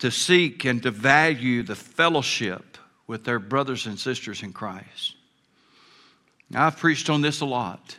to 0.00 0.10
seek 0.10 0.66
and 0.66 0.82
to 0.82 0.90
value 0.90 1.62
the 1.62 1.74
fellowship 1.74 2.76
with 3.06 3.24
their 3.24 3.38
brothers 3.38 3.86
and 3.86 3.98
sisters 3.98 4.42
in 4.42 4.52
Christ. 4.52 5.14
Now, 6.50 6.66
I've 6.66 6.76
preached 6.76 7.08
on 7.08 7.22
this 7.22 7.40
a 7.40 7.46
lot, 7.46 7.96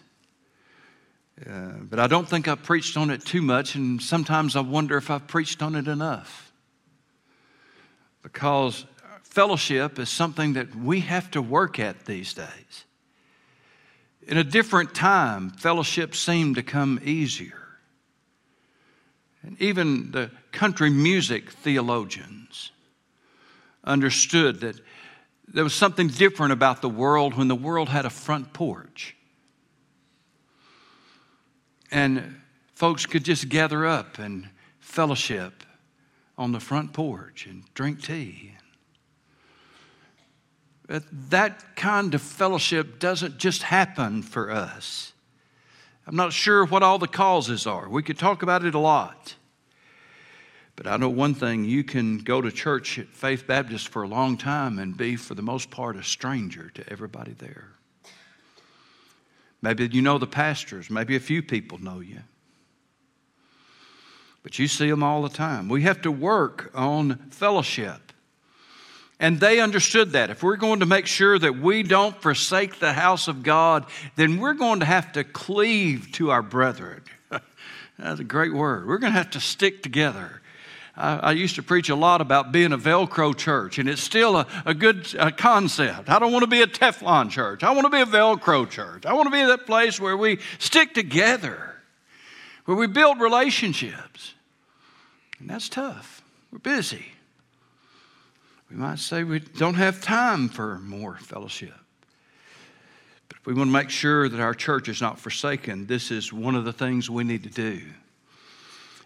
uh, 1.43 1.79
but 1.81 1.99
I 1.99 2.05
don't 2.05 2.29
think 2.29 2.47
I've 2.47 2.61
preached 2.61 2.95
on 2.95 3.09
it 3.09 3.25
too 3.25 3.41
much, 3.41 3.73
and 3.73 3.99
sometimes 3.99 4.55
I 4.55 4.59
wonder 4.59 4.97
if 4.97 5.09
I've 5.09 5.25
preached 5.25 5.63
on 5.63 5.73
it 5.73 5.87
enough. 5.87 6.51
Because 8.21 8.85
fellowship 9.37 9.99
is 9.99 10.09
something 10.09 10.53
that 10.53 10.75
we 10.75 11.01
have 11.01 11.29
to 11.29 11.39
work 11.39 11.77
at 11.77 12.05
these 12.07 12.33
days. 12.33 12.85
In 14.23 14.35
a 14.35 14.43
different 14.43 14.95
time, 14.95 15.51
fellowship 15.51 16.15
seemed 16.15 16.55
to 16.55 16.63
come 16.63 16.99
easier. 17.03 17.61
And 19.43 19.55
even 19.61 20.09
the 20.09 20.31
country 20.51 20.89
music 20.89 21.51
theologians 21.51 22.71
understood 23.83 24.61
that 24.61 24.81
there 25.47 25.63
was 25.63 25.75
something 25.75 26.07
different 26.07 26.51
about 26.51 26.81
the 26.81 26.89
world 26.89 27.35
when 27.35 27.47
the 27.47 27.55
world 27.55 27.89
had 27.89 28.05
a 28.07 28.09
front 28.09 28.53
porch. 28.53 29.15
And 31.91 32.41
folks 32.73 33.05
could 33.05 33.23
just 33.23 33.49
gather 33.49 33.85
up 33.85 34.17
and 34.17 34.49
fellowship 34.79 35.63
on 36.39 36.53
the 36.53 36.59
front 36.59 36.91
porch 36.91 37.45
and 37.45 37.65
drink 37.75 38.01
tea. 38.01 38.55
But 40.87 41.03
that 41.29 41.75
kind 41.75 42.15
of 42.15 42.21
fellowship 42.21 42.99
doesn't 42.99 43.37
just 43.37 43.63
happen 43.63 44.21
for 44.21 44.49
us. 44.49 45.11
I'm 46.07 46.15
not 46.15 46.31
sure 46.31 46.65
what 46.65 46.83
all 46.83 46.97
the 46.97 47.07
causes 47.07 47.67
are. 47.67 47.89
We 47.89 48.01
could 48.01 48.17
talk 48.17 48.41
about 48.41 48.63
it 48.63 48.73
a 48.73 48.79
lot. 48.79 49.35
But 50.77 50.87
I 50.87 50.95
know 50.95 51.09
one 51.09 51.33
thing 51.33 51.65
you 51.65 51.83
can 51.83 52.19
go 52.19 52.39
to 52.39 52.51
church 52.51 52.97
at 52.97 53.07
Faith 53.07 53.45
Baptist 53.45 53.89
for 53.89 54.03
a 54.03 54.07
long 54.07 54.37
time 54.37 54.79
and 54.79 54.95
be, 54.95 55.17
for 55.17 55.35
the 55.35 55.41
most 55.41 55.69
part, 55.69 55.97
a 55.97 56.03
stranger 56.03 56.69
to 56.75 56.89
everybody 56.89 57.33
there. 57.33 57.71
Maybe 59.61 59.89
you 59.91 60.01
know 60.01 60.17
the 60.17 60.27
pastors, 60.27 60.89
maybe 60.89 61.15
a 61.15 61.19
few 61.19 61.41
people 61.41 61.79
know 61.79 61.99
you. 61.99 62.19
But 64.43 64.59
you 64.59 64.67
see 64.67 64.89
them 64.89 65.03
all 65.03 65.23
the 65.23 65.29
time. 65.29 65.67
We 65.67 65.81
have 65.81 66.01
to 66.03 66.11
work 66.11 66.71
on 66.73 67.17
fellowship. 67.31 68.06
And 69.19 69.39
they 69.39 69.59
understood 69.59 70.11
that. 70.11 70.29
If 70.29 70.43
we're 70.43 70.57
going 70.57 70.81
to 70.81 70.85
make 70.85 71.07
sure 71.07 71.39
that 71.39 71.59
we 71.59 71.81
don't 71.81 72.15
forsake 72.21 72.79
the 72.79 72.93
house 72.93 73.27
of 73.27 73.41
God, 73.41 73.85
then 74.15 74.39
we're 74.39 74.53
going 74.53 74.81
to 74.81 74.85
have 74.85 75.13
to 75.13 75.23
cleave 75.23 76.11
to 76.13 76.29
our 76.29 76.43
brethren. 76.43 77.01
That's 77.99 78.19
a 78.19 78.23
great 78.23 78.53
word. 78.53 78.87
We're 78.87 78.99
going 78.99 79.13
to 79.13 79.17
have 79.17 79.31
to 79.31 79.39
stick 79.39 79.81
together. 79.81 80.41
I, 80.95 81.17
I, 81.17 81.31
used 81.31 81.55
to 81.55 81.63
preach 81.63 81.89
a 81.89 81.95
lot 81.95 82.21
about 82.21 82.51
being 82.51 82.73
a 82.73 82.77
Velcro 82.77 83.35
church, 83.35 83.79
and 83.79 83.89
it's 83.89 84.01
still 84.01 84.35
a, 84.37 84.47
a 84.65 84.73
good 84.73 85.07
uh, 85.17 85.31
concept. 85.31 86.09
I 86.09 86.19
don't 86.19 86.31
want 86.31 86.43
to 86.43 86.49
be 86.49 86.61
a 86.61 86.67
Teflon 86.67 87.29
church. 87.31 87.63
I 87.63 87.71
want 87.71 87.85
to 87.85 87.91
be 87.91 88.01
a 88.01 88.05
Velcro 88.05 88.69
church. 88.69 89.05
I 89.05 89.13
want 89.13 89.27
to 89.27 89.31
be 89.31 89.43
that 89.45 89.65
place 89.65 89.99
where 89.99 90.17
we 90.17 90.39
stick 90.59 90.93
together, 90.93 91.75
where 92.65 92.77
we 92.77 92.87
build 92.87 93.19
relationships. 93.19 94.33
And 95.39 95.49
that's 95.49 95.69
tough. 95.69 96.23
We're 96.51 96.59
busy. 96.59 97.05
We 98.69 98.75
might 98.75 98.99
say 98.99 99.23
we 99.23 99.39
don't 99.39 99.75
have 99.75 100.01
time 100.01 100.49
for 100.49 100.79
more 100.79 101.17
fellowship. 101.17 101.73
But 103.29 103.37
if 103.37 103.45
we 103.45 103.53
want 103.53 103.69
to 103.69 103.73
make 103.73 103.89
sure 103.89 104.27
that 104.27 104.39
our 104.39 104.53
church 104.53 104.89
is 104.89 105.01
not 105.01 105.19
forsaken, 105.19 105.87
this 105.87 106.11
is 106.11 106.33
one 106.33 106.55
of 106.55 106.65
the 106.65 106.73
things 106.73 107.09
we 107.09 107.23
need 107.23 107.43
to 107.43 107.49
do. 107.49 107.81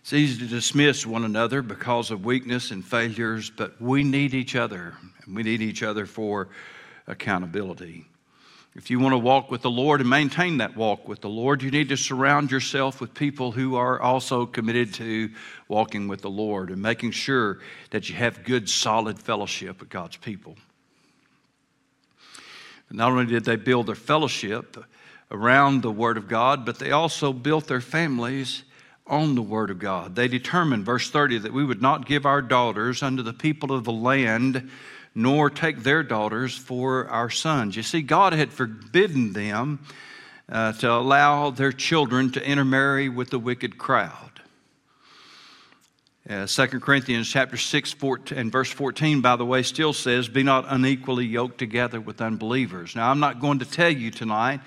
It's 0.02 0.14
easy 0.14 0.40
to 0.40 0.48
dismiss 0.48 1.06
one 1.06 1.26
another 1.26 1.62
because 1.62 2.10
of 2.10 2.26
weakness 2.26 2.72
and 2.72 2.84
failures, 2.84 3.52
but 3.52 3.80
we 3.80 4.04
need 4.04 4.34
each 4.34 4.56
other, 4.56 4.96
and 5.26 5.36
we 5.36 5.44
need 5.44 5.62
each 5.62 5.84
other 5.84 6.08
for 6.08 6.50
accountability. 7.06 8.08
If 8.74 8.90
you 8.90 9.00
want 9.00 9.12
to 9.14 9.18
walk 9.18 9.52
with 9.52 9.64
the 9.64 9.70
Lord 9.70 10.00
and 10.00 10.10
maintain 10.10 10.58
that 10.58 10.78
walk 10.78 11.06
with 11.06 11.20
the 11.20 11.30
Lord, 11.30 11.62
you 11.62 11.72
need 11.72 11.90
to 11.90 11.98
surround 11.98 12.52
yourself 12.52 13.02
with 13.02 13.14
people 13.14 13.52
who 13.52 13.76
are 13.76 14.00
also 14.00 14.46
committed 14.46 14.94
to 14.94 15.30
walking 15.68 16.08
with 16.08 16.22
the 16.22 16.30
Lord 16.30 16.70
and 16.70 16.82
making 16.82 17.12
sure 17.12 17.60
that 17.90 18.08
you 18.08 18.16
have 18.16 18.46
good, 18.46 18.70
solid 18.70 19.20
fellowship 19.20 19.82
with 19.82 19.90
God's 19.90 20.16
people. 20.16 20.56
Not 22.90 23.12
only 23.12 23.26
did 23.26 23.44
they 23.44 23.58
build 23.58 23.88
their 23.88 23.96
fellowship 23.96 24.78
around 25.30 25.82
the 25.82 25.92
Word 25.92 26.18
of 26.18 26.30
God, 26.30 26.66
but 26.66 26.80
they 26.80 26.92
also 26.92 27.34
built 27.34 27.68
their 27.68 27.82
families 27.82 28.64
on 29.06 29.36
the 29.36 29.42
Word 29.42 29.70
of 29.70 29.80
God. 29.80 30.16
They 30.16 30.28
determined, 30.30 30.86
verse 30.86 31.10
30, 31.10 31.40
that 31.40 31.54
we 31.54 31.66
would 31.66 31.82
not 31.82 32.06
give 32.06 32.26
our 32.26 32.42
daughters 32.42 33.04
unto 33.04 33.24
the 33.24 33.34
people 33.34 33.74
of 33.74 33.84
the 33.84 33.92
land, 33.92 34.70
nor 35.14 35.50
take 35.50 35.84
their 35.84 36.04
daughters 36.04 36.58
for 36.58 37.08
our 37.08 37.30
sons. 37.30 37.76
You 37.76 37.84
see, 37.84 38.02
God 38.02 38.34
had 38.34 38.52
forbidden 38.52 39.34
them 39.34 39.80
uh, 40.50 40.74
to 40.74 40.92
allow 40.92 41.50
their 41.50 41.72
children 41.72 42.32
to 42.32 42.46
intermarry 42.46 43.10
with 43.10 43.30
the 43.30 43.40
wicked 43.40 43.78
crowd. 43.78 44.32
Uh, 46.30 46.46
2 46.46 46.68
Corinthians 46.80 47.28
chapter 47.28 47.58
6 47.58 47.94
14, 47.94 48.38
and 48.38 48.52
verse 48.52 48.72
14, 48.72 49.22
by 49.22 49.36
the 49.36 49.46
way, 49.46 49.64
still 49.64 49.92
says, 49.92 50.28
Be 50.28 50.44
not 50.44 50.66
unequally 50.68 51.26
yoked 51.26 51.58
together 51.58 52.00
with 52.00 52.22
unbelievers. 52.22 52.96
Now, 52.96 53.10
I'm 53.10 53.20
not 53.20 53.40
going 53.40 53.60
to 53.60 53.66
tell 53.66 53.90
you 53.90 54.12
tonight 54.12 54.62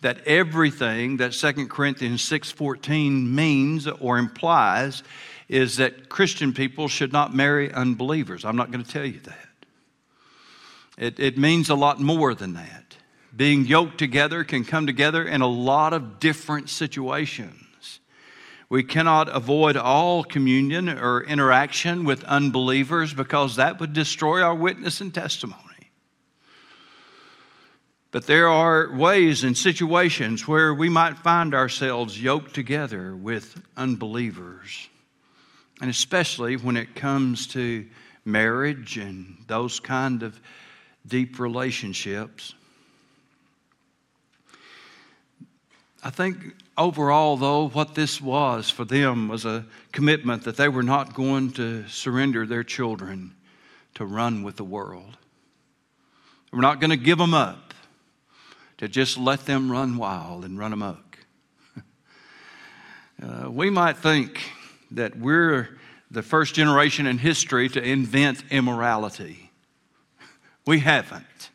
that 0.00 0.24
everything 0.26 1.16
that 1.16 1.32
2 1.32 1.66
Corinthians 1.66 2.22
6:14 2.22 3.26
means 3.34 3.86
or 3.86 4.18
implies 4.18 5.02
is 5.48 5.78
that 5.78 6.08
Christian 6.08 6.52
people 6.52 6.88
should 6.88 7.12
not 7.12 7.34
marry 7.34 7.72
unbelievers. 7.72 8.44
I'm 8.44 8.56
not 8.56 8.70
going 8.70 8.84
to 8.84 8.90
tell 8.90 9.06
you 9.06 9.20
that. 9.20 9.47
It, 10.98 11.20
it 11.20 11.38
means 11.38 11.70
a 11.70 11.76
lot 11.76 12.00
more 12.00 12.34
than 12.34 12.54
that. 12.54 12.96
Being 13.34 13.64
yoked 13.64 13.98
together 13.98 14.42
can 14.42 14.64
come 14.64 14.86
together 14.86 15.24
in 15.24 15.42
a 15.42 15.46
lot 15.46 15.92
of 15.92 16.18
different 16.18 16.68
situations. 16.68 18.00
We 18.68 18.82
cannot 18.82 19.34
avoid 19.34 19.76
all 19.76 20.24
communion 20.24 20.88
or 20.88 21.22
interaction 21.22 22.04
with 22.04 22.24
unbelievers 22.24 23.14
because 23.14 23.56
that 23.56 23.78
would 23.80 23.92
destroy 23.92 24.42
our 24.42 24.54
witness 24.54 25.00
and 25.00 25.14
testimony. 25.14 25.62
But 28.10 28.26
there 28.26 28.48
are 28.48 28.90
ways 28.92 29.44
and 29.44 29.56
situations 29.56 30.48
where 30.48 30.74
we 30.74 30.88
might 30.88 31.18
find 31.18 31.54
ourselves 31.54 32.20
yoked 32.20 32.54
together 32.54 33.14
with 33.14 33.60
unbelievers. 33.76 34.88
And 35.80 35.90
especially 35.90 36.56
when 36.56 36.76
it 36.76 36.94
comes 36.94 37.46
to 37.48 37.86
marriage 38.24 38.98
and 38.98 39.36
those 39.46 39.78
kind 39.78 40.22
of 40.22 40.40
deep 41.08 41.38
relationships. 41.38 42.54
I 46.02 46.10
think 46.10 46.54
overall, 46.76 47.36
though, 47.36 47.68
what 47.68 47.94
this 47.94 48.20
was 48.20 48.70
for 48.70 48.84
them 48.84 49.28
was 49.28 49.44
a 49.44 49.66
commitment 49.92 50.44
that 50.44 50.56
they 50.56 50.68
were 50.68 50.82
not 50.82 51.14
going 51.14 51.50
to 51.52 51.88
surrender 51.88 52.46
their 52.46 52.62
children 52.62 53.34
to 53.94 54.06
run 54.06 54.44
with 54.44 54.56
the 54.56 54.64
world. 54.64 55.16
We're 56.52 56.60
not 56.60 56.80
going 56.80 56.90
to 56.90 56.96
give 56.96 57.18
them 57.18 57.34
up 57.34 57.74
to 58.78 58.88
just 58.88 59.18
let 59.18 59.44
them 59.44 59.70
run 59.70 59.96
wild 59.96 60.44
and 60.44 60.58
run 60.58 60.72
amok. 60.72 61.18
uh, 63.22 63.50
we 63.50 63.70
might 63.70 63.96
think 63.98 64.40
that 64.92 65.18
we're 65.18 65.68
the 66.10 66.22
first 66.22 66.54
generation 66.54 67.06
in 67.06 67.18
history 67.18 67.68
to 67.68 67.82
invent 67.82 68.42
immorality. 68.50 69.47
We 70.68 70.80
haven't. 70.80 71.48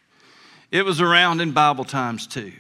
It 0.72 0.86
was 0.86 1.00
around 1.00 1.40
in 1.40 1.52
Bible 1.52 1.84
times 1.84 2.26
too. 2.26 2.54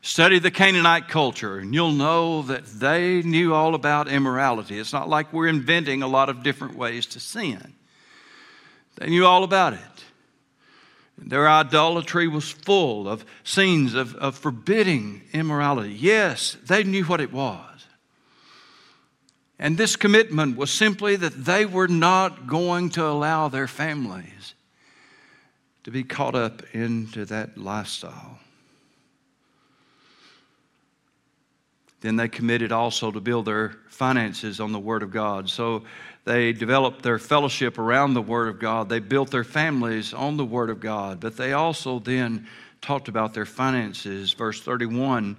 Study 0.00 0.38
the 0.38 0.50
Canaanite 0.50 1.08
culture, 1.08 1.58
and 1.58 1.74
you'll 1.74 1.92
know 1.92 2.40
that 2.40 2.64
they 2.64 3.20
knew 3.20 3.52
all 3.52 3.74
about 3.74 4.08
immorality. 4.08 4.78
It's 4.78 4.94
not 4.94 5.10
like 5.10 5.30
we're 5.30 5.48
inventing 5.48 6.02
a 6.02 6.06
lot 6.06 6.30
of 6.30 6.42
different 6.42 6.74
ways 6.78 7.04
to 7.08 7.20
sin, 7.20 7.74
they 8.96 9.10
knew 9.10 9.26
all 9.26 9.44
about 9.44 9.74
it. 9.74 10.04
Their 11.18 11.46
idolatry 11.46 12.28
was 12.28 12.50
full 12.50 13.06
of 13.06 13.26
scenes 13.44 13.92
of, 13.92 14.14
of 14.14 14.38
forbidding 14.38 15.20
immorality. 15.34 15.92
Yes, 15.92 16.56
they 16.64 16.82
knew 16.82 17.04
what 17.04 17.20
it 17.20 17.30
was. 17.30 17.86
And 19.58 19.76
this 19.76 19.96
commitment 19.96 20.56
was 20.56 20.70
simply 20.70 21.16
that 21.16 21.44
they 21.44 21.66
were 21.66 21.88
not 21.88 22.46
going 22.46 22.88
to 22.90 23.04
allow 23.04 23.48
their 23.48 23.68
families 23.68 24.54
to 25.84 25.90
be 25.90 26.02
caught 26.02 26.34
up 26.34 26.62
into 26.72 27.26
that 27.26 27.56
lifestyle. 27.56 28.38
Then 32.00 32.16
they 32.16 32.28
committed 32.28 32.72
also 32.72 33.10
to 33.10 33.20
build 33.20 33.46
their 33.46 33.76
finances 33.88 34.60
on 34.60 34.72
the 34.72 34.78
Word 34.78 35.02
of 35.02 35.10
God. 35.10 35.48
So 35.48 35.84
they 36.24 36.52
developed 36.52 37.02
their 37.02 37.18
fellowship 37.18 37.78
around 37.78 38.12
the 38.12 38.22
Word 38.22 38.48
of 38.48 38.58
God. 38.58 38.88
They 38.88 38.98
built 38.98 39.30
their 39.30 39.44
families 39.44 40.12
on 40.12 40.36
the 40.36 40.44
Word 40.44 40.68
of 40.68 40.80
God. 40.80 41.20
But 41.20 41.36
they 41.36 41.52
also 41.52 41.98
then 41.98 42.46
talked 42.82 43.08
about 43.08 43.32
their 43.32 43.46
finances. 43.46 44.32
Verse 44.34 44.60
31 44.60 45.36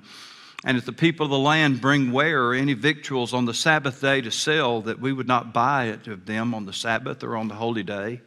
And 0.64 0.78
if 0.78 0.86
the 0.86 0.94
people 0.94 1.26
of 1.26 1.32
the 1.32 1.38
land 1.38 1.82
bring 1.82 2.12
ware 2.12 2.46
or 2.46 2.54
any 2.56 2.74
victuals 2.74 3.34
on 3.34 3.46
the 3.46 3.54
Sabbath 3.54 4.02
day 4.02 4.22
to 4.22 4.32
sell, 4.32 4.82
that 4.82 5.00
we 5.00 5.14
would 5.14 5.28
not 5.28 5.54
buy 5.54 5.86
it 5.86 6.08
of 6.08 6.26
them 6.26 6.56
on 6.56 6.66
the 6.66 6.74
Sabbath 6.74 7.24
or 7.24 7.36
on 7.36 7.48
the 7.48 7.56
holy 7.56 7.84
day 7.84 8.22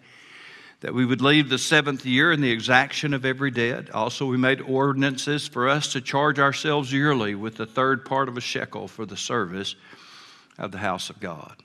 that 0.80 0.94
we 0.94 1.04
would 1.04 1.20
leave 1.20 1.48
the 1.48 1.58
seventh 1.58 2.06
year 2.06 2.30
in 2.30 2.40
the 2.40 2.50
exaction 2.50 3.12
of 3.12 3.24
every 3.24 3.50
debt. 3.50 3.90
Also, 3.90 4.26
we 4.26 4.36
made 4.36 4.60
ordinances 4.60 5.48
for 5.48 5.68
us 5.68 5.92
to 5.92 6.00
charge 6.00 6.38
ourselves 6.38 6.92
yearly 6.92 7.34
with 7.34 7.56
the 7.56 7.66
third 7.66 8.04
part 8.04 8.28
of 8.28 8.36
a 8.36 8.40
shekel 8.40 8.86
for 8.86 9.04
the 9.04 9.16
service 9.16 9.74
of 10.56 10.70
the 10.70 10.78
house 10.78 11.10
of 11.10 11.18
God. 11.18 11.62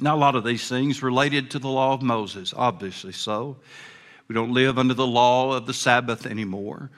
Now, 0.00 0.14
a 0.14 0.18
lot 0.18 0.36
of 0.36 0.44
these 0.44 0.68
things 0.68 1.02
related 1.02 1.50
to 1.50 1.58
the 1.58 1.68
law 1.68 1.92
of 1.92 2.02
Moses, 2.02 2.54
obviously 2.56 3.12
so. 3.12 3.56
We 4.28 4.34
don't 4.34 4.52
live 4.52 4.78
under 4.78 4.94
the 4.94 5.06
law 5.06 5.52
of 5.52 5.66
the 5.66 5.74
Sabbath 5.74 6.24
anymore. 6.24 6.90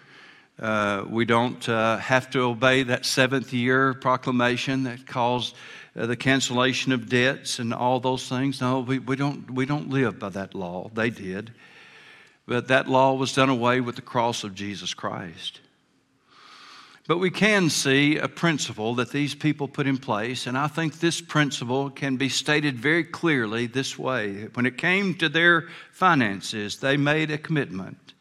Uh, 0.59 1.05
we 1.09 1.25
don't 1.25 1.69
uh, 1.69 1.97
have 1.97 2.31
to 2.31 2.41
obey 2.43 2.85
that 2.85 3.05
seventh 3.05 3.53
year 3.53 3.95
proclamation 3.95 4.85
that 4.85 5.07
caused 5.07 5.57
uh, 5.97 6.07
the 6.07 6.17
cancellation 6.17 6.93
of 6.93 7.09
debts 7.09 7.59
and 7.59 7.73
all 7.73 8.01
those 8.01 8.29
things. 8.29 8.61
No, 8.61 8.81
we, 8.81 8.99
we, 8.99 9.17
don't, 9.17 9.51
we 9.51 9.67
don't 9.67 9.91
live 9.91 10.19
by 10.19 10.29
that 10.31 10.55
law. 10.55 10.91
They 10.93 11.11
did. 11.11 11.53
But 12.47 12.69
that 12.69 12.89
law 12.89 13.15
was 13.15 13.33
done 13.33 13.49
away 13.49 13.81
with 13.81 13.97
the 13.97 14.03
cross 14.03 14.45
of 14.45 14.55
Jesus 14.55 14.93
Christ. 14.93 15.61
But 17.07 17.19
we 17.19 17.31
can 17.31 17.69
see 17.69 18.17
a 18.17 18.29
principle 18.29 18.95
that 18.95 19.11
these 19.11 19.35
people 19.35 19.69
put 19.69 19.87
in 19.87 19.99
place, 19.99 20.47
and 20.47 20.57
I 20.57 20.69
think 20.69 20.99
this 21.01 21.21
principle 21.21 21.91
can 21.91 22.17
be 22.17 22.31
stated 22.31 22.79
very 22.79 23.05
clearly 23.05 23.67
this 23.67 23.99
way. 23.99 24.49
When 24.55 24.65
it 24.65 24.79
came 24.79 25.15
to 25.17 25.29
their 25.29 25.69
finances, 25.93 26.79
they 26.79 26.97
made 26.97 27.31
a 27.31 27.37
commitment 27.37 28.15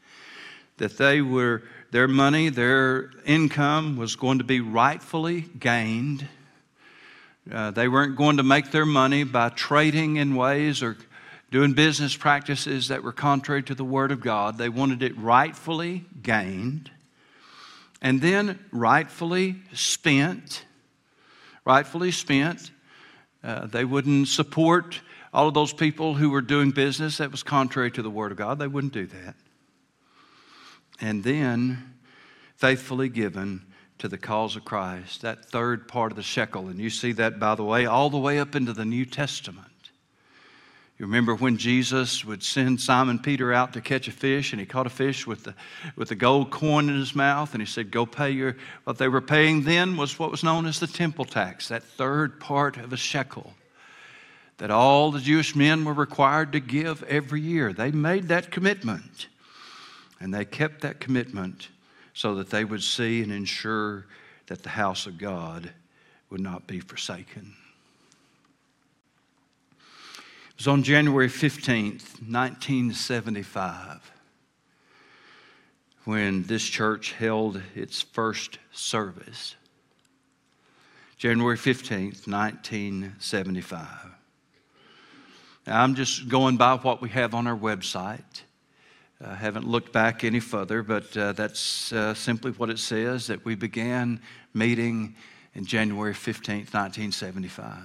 that 0.78 0.98
they 0.98 1.22
were 1.22 1.64
their 1.92 2.08
money, 2.08 2.50
their 2.50 3.12
income 3.24 3.98
was 3.98 4.16
going 4.16 4.40
to 4.40 4.44
be 4.44 4.60
rightfully 4.60 5.42
gained 5.42 6.28
uh, 7.52 7.72
they 7.72 7.88
weren't 7.88 8.16
going 8.16 8.38
to 8.38 8.44
make 8.44 8.72
their 8.72 8.86
money 8.86 9.24
by 9.24 9.50
trading 9.50 10.16
in 10.16 10.36
ways 10.36 10.82
or 10.82 10.98
doing 11.52 11.74
business 11.74 12.16
practices 12.16 12.88
that 12.88 13.04
were 13.04 13.12
contrary 13.12 13.62
to 13.64 13.76
the 13.76 13.84
Word 13.84 14.12
of 14.12 14.22
God. 14.22 14.58
They 14.58 14.70
wanted 14.70 15.04
it 15.04 15.18
rightfully 15.18 16.06
gained 16.22 16.90
and 18.02 18.22
then 18.22 18.60
rightfully 18.72 19.56
spent. 19.74 20.66
Rightfully 21.66 22.12
spent. 22.12 22.72
Uh, 23.44 23.68
they 23.68 23.86
wouldn't 23.86 24.28
support 24.28 25.02
all 25.34 25.48
of 25.48 25.54
those 25.54 25.74
people 25.74 26.14
who 26.14 26.30
were 26.30 26.42
doing 26.42 26.72
business 26.72 27.18
that 27.18 27.32
was 27.32 27.44
contrary 27.44 27.92
to 27.92 28.02
the 28.02 28.10
Word 28.10 28.32
of 28.32 28.38
God. 28.38 28.60
They 28.60 28.68
wouldn't 28.68 28.94
do 28.94 29.08
that. 29.08 29.36
And 31.02 31.24
then 31.24 31.96
faithfully 32.56 33.10
given 33.10 33.66
to 34.04 34.10
the 34.10 34.18
cause 34.18 34.58
of 34.58 34.66
Christ, 34.66 35.22
that 35.22 35.46
third 35.46 35.88
part 35.88 36.12
of 36.12 36.18
the 36.18 36.24
shekel. 36.24 36.68
And 36.68 36.78
you 36.78 36.90
see 36.90 37.14
that, 37.14 37.40
by 37.40 37.56
the 37.56 37.64
way, 37.64 37.86
all 37.86 38.10
the 38.10 38.18
way 38.18 38.38
up 38.38 38.54
into 38.54 38.74
the 38.74 38.84
New 38.84 39.06
Testament. 39.06 39.66
You 41.00 41.06
remember 41.06 41.34
when 41.34 41.56
Jesus 41.56 42.26
would 42.26 42.44
send 42.44 42.82
Simon 42.82 43.18
Peter 43.18 43.54
out 43.54 43.72
to 43.72 43.80
catch 43.80 44.10
a 44.10 44.12
fish, 44.12 44.52
and 44.52 44.60
he 44.60 44.66
caught 44.66 44.88
a 44.88 44.90
fish 44.90 45.26
with 45.26 45.46
the, 45.46 45.56
with 45.96 46.10
the 46.10 46.16
gold 46.16 46.52
coin 46.52 46.90
in 46.90 47.00
his 47.00 47.16
mouth, 47.16 47.54
and 47.54 47.62
he 47.62 47.66
said, 47.66 47.92
Go 47.92 48.06
pay 48.06 48.32
your. 48.32 48.58
What 48.84 48.98
they 48.98 49.08
were 49.08 49.22
paying 49.22 49.64
then 49.64 49.96
was 49.96 50.20
what 50.20 50.32
was 50.32 50.44
known 50.44 50.66
as 50.66 50.82
the 50.82 50.88
temple 50.88 51.24
tax, 51.24 51.70
that 51.70 51.84
third 51.84 52.42
part 52.42 52.76
of 52.76 52.92
a 52.92 52.98
shekel 52.98 53.54
that 54.58 54.70
all 54.70 55.12
the 55.12 55.22
Jewish 55.22 55.56
men 55.56 55.86
were 55.86 55.94
required 55.94 56.52
to 56.52 56.60
give 56.60 57.04
every 57.04 57.40
year. 57.40 57.72
They 57.72 57.92
made 57.92 58.28
that 58.28 58.52
commitment, 58.52 59.28
and 60.20 60.34
they 60.34 60.44
kept 60.44 60.82
that 60.82 61.00
commitment 61.00 61.70
so 62.14 62.36
that 62.36 62.50
they 62.50 62.64
would 62.64 62.84
see 62.84 63.22
and 63.22 63.32
ensure 63.32 64.06
that 64.48 64.64
the 64.64 64.70
house 64.70 65.08
of 65.08 65.18
God 65.18 65.72
would 66.30 66.42
not 66.42 66.68
be 66.68 66.80
forsaken. 66.80 67.54
It 70.50 70.58
was 70.58 70.68
on 70.68 70.84
January 70.84 71.30
15th, 71.30 72.22
1975, 72.30 74.12
when 76.06 76.44
this 76.44 76.64
church 76.64 77.14
held 77.14 77.62
its 77.76 78.02
first 78.02 78.60
service. 78.72 79.56
January 81.18 81.58
15th, 81.58 82.28
1975. 82.28 83.88
Now, 85.66 85.82
I'm 85.82 85.96
just 85.96 86.28
going 86.28 86.58
by 86.58 86.76
what 86.76 87.02
we 87.02 87.10
have 87.10 87.34
on 87.34 87.48
our 87.48 87.58
website. 87.58 88.42
I 89.26 89.36
haven't 89.36 89.66
looked 89.66 89.94
back 89.94 90.26
any 90.26 90.42
further, 90.42 90.84
but 90.84 91.16
uh, 91.16 91.32
that's 91.32 91.94
uh, 91.94 92.14
simply 92.14 92.52
what 92.52 92.70
it 92.70 92.78
says 92.78 93.28
that 93.28 93.46
we 93.46 93.56
began 93.56 94.20
meeting 94.54 95.16
in 95.56 95.66
January 95.66 96.14
15th, 96.14 96.74
1975. 96.74 97.78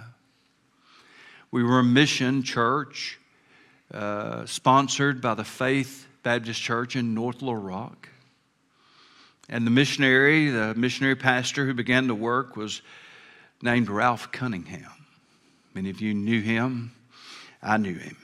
We 1.52 1.62
were 1.62 1.78
a 1.78 1.84
mission 1.84 2.42
church 2.42 3.20
uh, 3.94 4.46
sponsored 4.46 5.20
by 5.20 5.34
the 5.34 5.44
Faith 5.44 6.06
Baptist 6.24 6.60
Church 6.60 6.96
in 6.96 7.14
North 7.14 7.40
Little 7.40 7.56
Rock. 7.56 8.08
And 9.48 9.64
the 9.64 9.70
missionary, 9.70 10.50
the 10.50 10.74
missionary 10.74 11.14
pastor 11.14 11.64
who 11.66 11.72
began 11.72 12.08
to 12.08 12.14
work 12.14 12.56
was 12.56 12.82
named 13.62 13.88
Ralph 13.88 14.32
Cunningham. 14.32 14.90
Many 15.72 15.90
of 15.90 16.00
you 16.00 16.14
knew 16.14 16.40
him. 16.40 16.92
I 17.62 17.76
knew 17.76 17.94
him. 17.94 18.16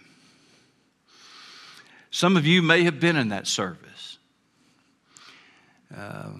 Some 2.14 2.36
of 2.36 2.46
you 2.46 2.62
may 2.62 2.84
have 2.84 3.00
been 3.00 3.16
in 3.16 3.30
that 3.30 3.48
service. 3.48 4.18
Uh, 5.92 6.30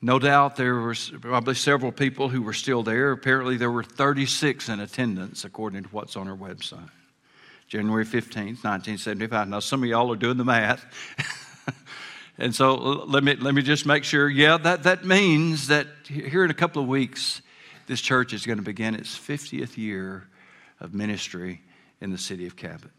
no 0.00 0.18
doubt 0.18 0.56
there 0.56 0.74
were 0.74 0.96
probably 1.20 1.54
several 1.54 1.92
people 1.92 2.28
who 2.28 2.42
were 2.42 2.52
still 2.52 2.82
there. 2.82 3.12
Apparently, 3.12 3.56
there 3.56 3.70
were 3.70 3.84
36 3.84 4.68
in 4.68 4.80
attendance, 4.80 5.44
according 5.44 5.84
to 5.84 5.88
what's 5.90 6.16
on 6.16 6.26
our 6.26 6.36
website. 6.36 6.90
January 7.68 8.04
15th, 8.04 8.64
1975. 8.64 9.48
Now, 9.48 9.60
some 9.60 9.84
of 9.84 9.88
y'all 9.88 10.10
are 10.10 10.16
doing 10.16 10.38
the 10.38 10.44
math. 10.44 10.84
and 12.36 12.52
so 12.52 12.74
let 12.74 13.22
me, 13.22 13.36
let 13.36 13.54
me 13.54 13.62
just 13.62 13.86
make 13.86 14.02
sure. 14.02 14.28
Yeah, 14.28 14.56
that, 14.56 14.82
that 14.82 15.04
means 15.04 15.68
that 15.68 15.86
here 16.08 16.44
in 16.44 16.50
a 16.50 16.54
couple 16.54 16.82
of 16.82 16.88
weeks, 16.88 17.42
this 17.86 18.00
church 18.00 18.32
is 18.32 18.44
going 18.44 18.58
to 18.58 18.64
begin 18.64 18.96
its 18.96 19.16
50th 19.16 19.76
year 19.76 20.26
of 20.80 20.94
ministry 20.94 21.62
in 22.00 22.10
the 22.10 22.18
city 22.18 22.48
of 22.48 22.56
Cabot. 22.56 22.90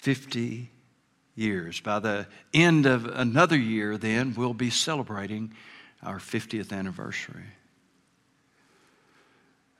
50 0.00 0.70
years. 1.34 1.80
By 1.80 1.98
the 1.98 2.26
end 2.52 2.86
of 2.86 3.06
another 3.06 3.56
year, 3.56 3.96
then, 3.96 4.34
we'll 4.34 4.54
be 4.54 4.70
celebrating 4.70 5.52
our 6.02 6.18
50th 6.18 6.72
anniversary. 6.72 7.44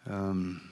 Um, 0.07 0.71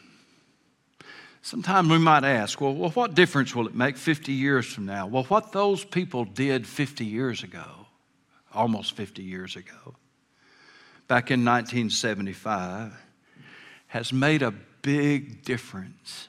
Sometimes 1.48 1.88
we 1.88 1.96
might 1.96 2.24
ask, 2.24 2.60
well, 2.60 2.74
well, 2.74 2.90
what 2.90 3.14
difference 3.14 3.54
will 3.54 3.66
it 3.66 3.74
make 3.74 3.96
50 3.96 4.32
years 4.32 4.66
from 4.66 4.84
now? 4.84 5.06
Well, 5.06 5.22
what 5.24 5.50
those 5.50 5.82
people 5.82 6.26
did 6.26 6.66
50 6.66 7.06
years 7.06 7.42
ago, 7.42 7.86
almost 8.52 8.94
50 8.94 9.22
years 9.22 9.56
ago, 9.56 9.94
back 11.06 11.30
in 11.30 11.46
1975, 11.46 12.92
has 13.86 14.12
made 14.12 14.42
a 14.42 14.50
big 14.82 15.42
difference 15.42 16.28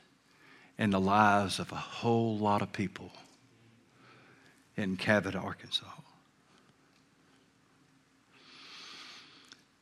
in 0.80 0.92
the 0.92 1.00
lives 1.00 1.60
of 1.60 1.74
a 1.74 1.76
whole 1.76 2.38
lot 2.38 2.62
of 2.62 2.72
people 2.72 3.12
in 4.78 4.96
Cabot, 4.96 5.36
Arkansas. 5.36 5.86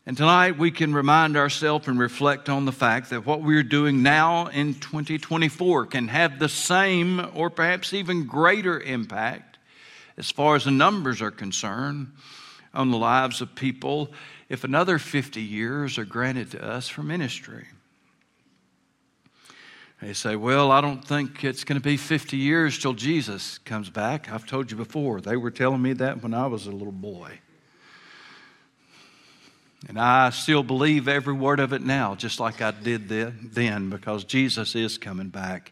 And 0.07 0.17
tonight 0.17 0.57
we 0.57 0.71
can 0.71 0.95
remind 0.95 1.37
ourselves 1.37 1.87
and 1.87 1.99
reflect 1.99 2.49
on 2.49 2.65
the 2.65 2.71
fact 2.71 3.11
that 3.11 3.25
what 3.27 3.43
we're 3.43 3.61
doing 3.61 4.01
now 4.01 4.47
in 4.47 4.73
2024 4.73 5.85
can 5.85 6.07
have 6.07 6.39
the 6.39 6.49
same 6.49 7.23
or 7.35 7.51
perhaps 7.51 7.93
even 7.93 8.25
greater 8.25 8.79
impact 8.79 9.59
as 10.17 10.31
far 10.31 10.55
as 10.55 10.63
the 10.63 10.71
numbers 10.71 11.21
are 11.21 11.29
concerned 11.29 12.11
on 12.73 12.89
the 12.89 12.97
lives 12.97 13.39
of 13.39 13.53
people 13.53 14.11
if 14.49 14.63
another 14.63 14.97
50 14.97 15.41
years 15.41 15.99
are 15.99 16.05
granted 16.05 16.51
to 16.51 16.65
us 16.65 16.87
for 16.87 17.03
ministry. 17.03 17.67
They 20.01 20.13
say, 20.13 20.35
Well, 20.35 20.71
I 20.71 20.81
don't 20.81 21.03
think 21.03 21.43
it's 21.43 21.63
going 21.63 21.79
to 21.79 21.83
be 21.83 21.97
50 21.97 22.37
years 22.37 22.77
till 22.77 22.93
Jesus 22.93 23.57
comes 23.59 23.89
back. 23.89 24.31
I've 24.31 24.45
told 24.45 24.69
you 24.69 24.77
before, 24.77 25.21
they 25.21 25.37
were 25.37 25.51
telling 25.51 25.81
me 25.81 25.93
that 25.93 26.21
when 26.21 26.33
I 26.33 26.47
was 26.47 26.67
a 26.67 26.71
little 26.71 26.91
boy. 26.91 27.39
And 29.87 29.99
I 29.99 30.31
still 30.31 30.63
believe 30.63 31.07
every 31.07 31.33
word 31.33 31.59
of 31.59 31.71
it 31.71 31.81
now, 31.81 32.15
just 32.15 32.39
like 32.39 32.61
I 32.61 32.71
did 32.71 33.09
then, 33.09 33.89
because 33.89 34.23
Jesus 34.23 34.75
is 34.75 34.97
coming 34.97 35.29
back, 35.29 35.71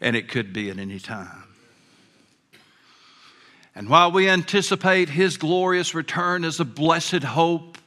and 0.00 0.16
it 0.16 0.28
could 0.28 0.52
be 0.52 0.70
at 0.70 0.78
any 0.78 0.98
time. 0.98 1.44
And 3.74 3.88
while 3.88 4.12
we 4.12 4.28
anticipate 4.28 5.08
his 5.08 5.38
glorious 5.38 5.94
return 5.94 6.44
as 6.44 6.60
a 6.60 6.64
blessed 6.64 7.22
hope, 7.24 7.78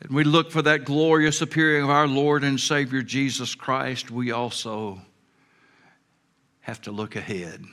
and 0.00 0.10
we 0.10 0.24
look 0.24 0.50
for 0.50 0.62
that 0.62 0.84
glorious 0.84 1.40
appearing 1.40 1.84
of 1.84 1.90
our 1.90 2.06
Lord 2.06 2.44
and 2.44 2.60
Savior 2.60 3.02
Jesus 3.02 3.54
Christ, 3.54 4.10
we 4.10 4.32
also 4.32 5.00
have 6.60 6.80
to 6.82 6.90
look 6.90 7.16
ahead. 7.16 7.64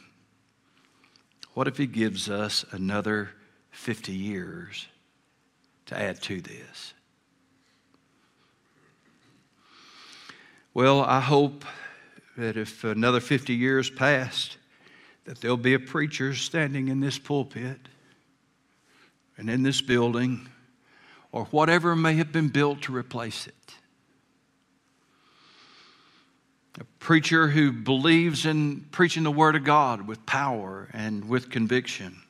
What 1.54 1.68
if 1.68 1.78
he 1.78 1.88
gives 1.88 2.30
us 2.30 2.64
another 2.72 3.32
50 3.72 4.14
years 4.14 4.88
to 5.88 5.98
add 5.98 6.22
to 6.24 6.42
this? 6.42 6.94
Well, 10.74 11.02
I 11.02 11.20
hope 11.20 11.66
that 12.38 12.56
if 12.56 12.86
another 12.86 13.20
50 13.20 13.54
years 13.54 13.90
passed, 13.90 14.58
that 15.26 15.42
there'll 15.42 15.58
be 15.58 15.74
a 15.74 15.80
preacher 15.80 16.34
standing 16.34 16.88
in 16.88 17.02
this 17.02 17.20
pulpit 17.20 17.80
and 19.38 19.50
in 19.50 19.64
this 19.64 19.82
building 19.82 20.48
or 21.32 21.46
whatever 21.46 21.96
may 21.96 22.16
have 22.16 22.32
been 22.32 22.50
built 22.50 22.82
to 22.84 22.96
replace 22.96 23.48
it. 23.48 23.54
A 26.80 26.84
preacher 27.00 27.50
who 27.50 27.72
believes 27.72 28.46
in 28.46 28.86
preaching 28.92 29.24
the 29.24 29.32
Word 29.32 29.56
of 29.56 29.64
God 29.64 30.08
with 30.08 30.26
power 30.26 30.90
and 30.94 31.28
with 31.28 31.50
conviction. 31.50 32.22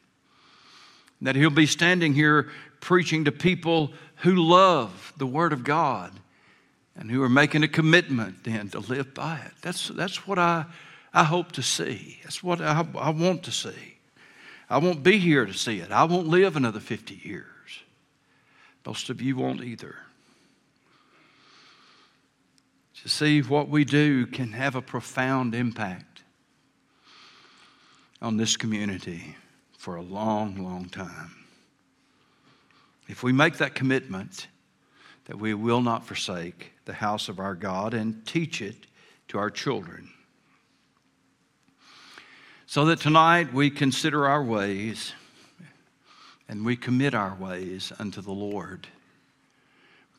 That 1.21 1.35
he'll 1.35 1.49
be 1.49 1.67
standing 1.67 2.13
here 2.13 2.49
preaching 2.79 3.25
to 3.25 3.31
people 3.31 3.93
who 4.17 4.35
love 4.35 5.13
the 5.17 5.27
Word 5.27 5.53
of 5.53 5.63
God 5.63 6.19
and 6.95 7.09
who 7.09 7.21
are 7.21 7.29
making 7.29 7.63
a 7.63 7.67
commitment 7.67 8.43
then 8.43 8.69
to 8.69 8.79
live 8.79 9.13
by 9.13 9.37
it. 9.45 9.53
That's, 9.61 9.87
that's 9.89 10.27
what 10.27 10.39
I 10.39 10.65
I 11.13 11.23
hope 11.23 11.51
to 11.53 11.61
see. 11.61 12.19
That's 12.23 12.43
what 12.43 12.61
I, 12.61 12.85
I 12.97 13.09
want 13.09 13.43
to 13.43 13.51
see. 13.51 13.97
I 14.69 14.77
won't 14.77 15.03
be 15.03 15.17
here 15.17 15.45
to 15.45 15.53
see 15.53 15.79
it. 15.79 15.91
I 15.91 16.05
won't 16.05 16.27
live 16.27 16.55
another 16.55 16.79
50 16.79 17.19
years. 17.23 17.50
Most 18.85 19.09
of 19.09 19.21
you 19.21 19.35
won't 19.35 19.63
either. 19.63 19.95
To 23.03 23.09
see 23.09 23.41
what 23.41 23.69
we 23.69 23.83
do 23.85 24.25
can 24.25 24.51
have 24.53 24.75
a 24.75 24.81
profound 24.81 25.55
impact 25.55 26.21
on 28.21 28.37
this 28.37 28.55
community 28.55 29.35
for 29.77 29.95
a 29.95 30.01
long, 30.01 30.63
long 30.63 30.89
time. 30.89 31.35
If 33.07 33.23
we 33.23 33.33
make 33.33 33.57
that 33.57 33.73
commitment 33.73 34.47
that 35.25 35.37
we 35.37 35.53
will 35.53 35.81
not 35.81 36.05
forsake 36.05 36.73
the 36.85 36.93
house 36.93 37.29
of 37.29 37.39
our 37.39 37.55
God 37.55 37.93
and 37.93 38.25
teach 38.25 38.61
it 38.61 38.75
to 39.29 39.37
our 39.37 39.49
children 39.49 40.09
so 42.65 42.85
that 42.85 42.99
tonight 42.99 43.53
we 43.53 43.69
consider 43.69 44.27
our 44.27 44.43
ways 44.43 45.13
and 46.51 46.65
we 46.65 46.75
commit 46.75 47.15
our 47.15 47.33
ways 47.33 47.93
unto 47.97 48.19
the 48.19 48.33
Lord. 48.33 48.85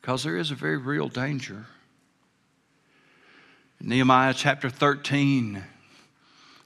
Because 0.01 0.23
there 0.23 0.35
is 0.35 0.49
a 0.49 0.55
very 0.55 0.77
real 0.77 1.07
danger. 1.07 1.67
In 3.79 3.89
Nehemiah 3.89 4.33
chapter 4.33 4.71
13, 4.71 5.63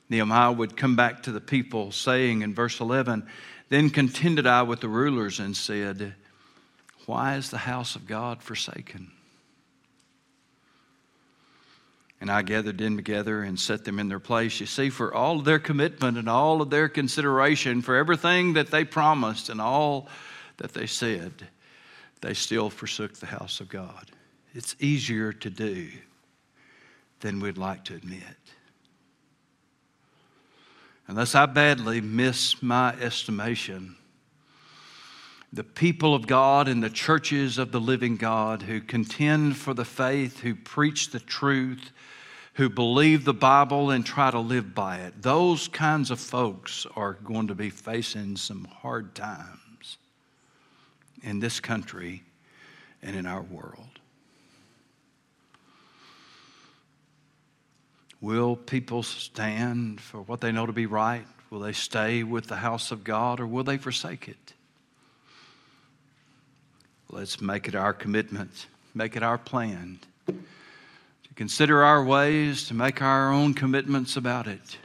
Nehemiah 0.10 0.54
would 0.54 0.78
come 0.78 0.96
back 0.96 1.22
to 1.24 1.34
the 1.34 1.42
people, 1.42 1.92
saying 1.92 2.44
in 2.44 2.56
verse 2.56 2.80
11, 2.80 3.28
Then 3.68 3.90
contended 3.90 4.48
I 4.48 4.62
with 4.62 4.80
the 4.80 4.88
rulers 4.88 5.38
and 5.38 5.56
said, 5.56 6.16
Why 7.06 7.36
is 7.36 7.50
the 7.50 7.58
house 7.58 7.98
of 7.98 8.08
God 8.08 8.42
forsaken? 8.42 9.12
And 12.20 12.32
I 12.32 12.42
gathered 12.42 12.80
them 12.80 12.96
together 12.96 13.44
and 13.44 13.60
set 13.60 13.86
them 13.86 14.00
in 14.00 14.10
their 14.10 14.20
place. 14.20 14.60
You 14.60 14.66
see, 14.66 14.90
for 14.90 15.14
all 15.14 15.40
of 15.40 15.46
their 15.46 15.60
commitment 15.60 16.18
and 16.18 16.28
all 16.28 16.62
of 16.62 16.70
their 16.70 16.90
consideration, 16.90 17.82
for 17.82 17.96
everything 17.96 18.54
that 18.54 18.72
they 18.72 18.84
promised 18.84 19.50
and 19.50 19.62
all 19.62 20.10
that 20.58 20.74
they 20.74 20.88
said, 20.88 21.48
they 22.22 22.34
still 22.34 22.72
forsook 22.72 23.14
the 23.14 23.28
house 23.28 23.60
of 23.60 23.70
God. 23.70 24.10
It's 24.56 24.76
easier 24.80 25.32
to 25.34 25.50
do 25.52 25.90
than 27.20 27.40
we'd 27.40 27.58
like 27.58 27.84
to 27.86 27.96
admit. 27.96 28.24
Unless 31.08 31.36
I 31.36 31.46
badly 31.46 32.02
miss 32.02 32.62
my 32.62 32.94
estimation, 32.96 33.96
the 35.54 35.64
people 35.64 36.14
of 36.14 36.28
God 36.28 36.68
and 36.68 36.84
the 36.84 36.90
churches 36.90 37.58
of 37.58 37.72
the 37.72 37.80
living 37.80 38.18
God 38.18 38.64
who 38.64 38.82
contend 38.82 39.56
for 39.56 39.74
the 39.74 39.86
faith, 39.86 40.40
who 40.40 40.56
preach 40.56 41.12
the 41.12 41.20
truth, 41.20 41.92
who 42.58 42.70
believe 42.70 43.24
the 43.24 43.36
Bible 43.36 43.92
and 43.92 44.04
try 44.04 44.32
to 44.32 44.40
live 44.40 44.74
by 44.74 44.98
it. 44.98 45.22
Those 45.22 45.68
kinds 45.68 46.10
of 46.10 46.20
folks 46.20 46.88
are 46.96 47.14
going 47.14 47.48
to 47.50 47.56
be 47.56 47.70
facing 47.70 48.36
some 48.36 48.66
hard 48.82 49.14
times 49.14 49.98
in 51.22 51.40
this 51.40 51.60
country 51.60 52.24
and 53.04 53.16
in 53.16 53.28
our 53.28 53.44
world. 53.44 54.00
Will 58.22 58.56
people 58.56 59.04
stand 59.04 60.02
for 60.02 60.24
what 60.24 60.42
they 60.42 60.52
know 60.52 60.66
to 60.66 60.74
be 60.74 60.88
right? 60.88 61.28
Will 61.52 61.60
they 61.60 61.74
stay 61.74 62.24
with 62.24 62.48
the 62.48 62.56
house 62.56 62.90
of 62.90 63.04
God 63.04 63.40
or 63.40 63.46
will 63.46 63.64
they 63.64 63.78
forsake 63.78 64.28
it? 64.28 64.54
Let's 67.12 67.40
make 67.40 67.68
it 67.68 67.76
our 67.76 67.94
commitment, 67.94 68.66
make 68.96 69.16
it 69.16 69.22
our 69.22 69.38
plan 69.38 70.00
consider 71.38 71.84
our 71.84 72.04
ways, 72.04 72.68
to 72.68 72.74
make 72.74 73.00
our 73.00 73.32
own 73.32 73.54
commitments 73.54 74.18
about 74.18 74.48
it. 74.48 74.78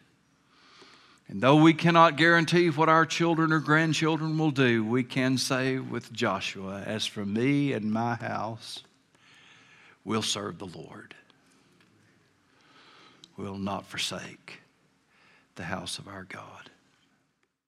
And 1.27 1.41
though 1.41 1.57
we 1.57 1.73
cannot 1.73 2.19
guarantee 2.19 2.69
what 2.69 2.91
our 2.91 3.07
children 3.07 3.53
or 3.53 3.59
grandchildren 3.59 4.37
will 4.37 4.51
do, 4.51 4.85
we 4.85 5.03
can 5.03 5.39
say 5.39 5.79
with 5.79 6.13
Joshua, 6.13 6.83
As 6.85 7.07
for 7.07 7.25
me 7.25 7.73
and 7.73 7.91
my 7.91 8.17
house, 8.17 8.83
we'll 10.05 10.21
serve 10.21 10.59
the 10.59 10.67
Lord. 10.67 11.15
We'll 13.39 13.57
not 13.57 13.87
forsake 13.87 14.61
the 15.55 15.65
house 15.65 15.99
of 15.99 16.07
our 16.07 16.25
God. 16.25 16.71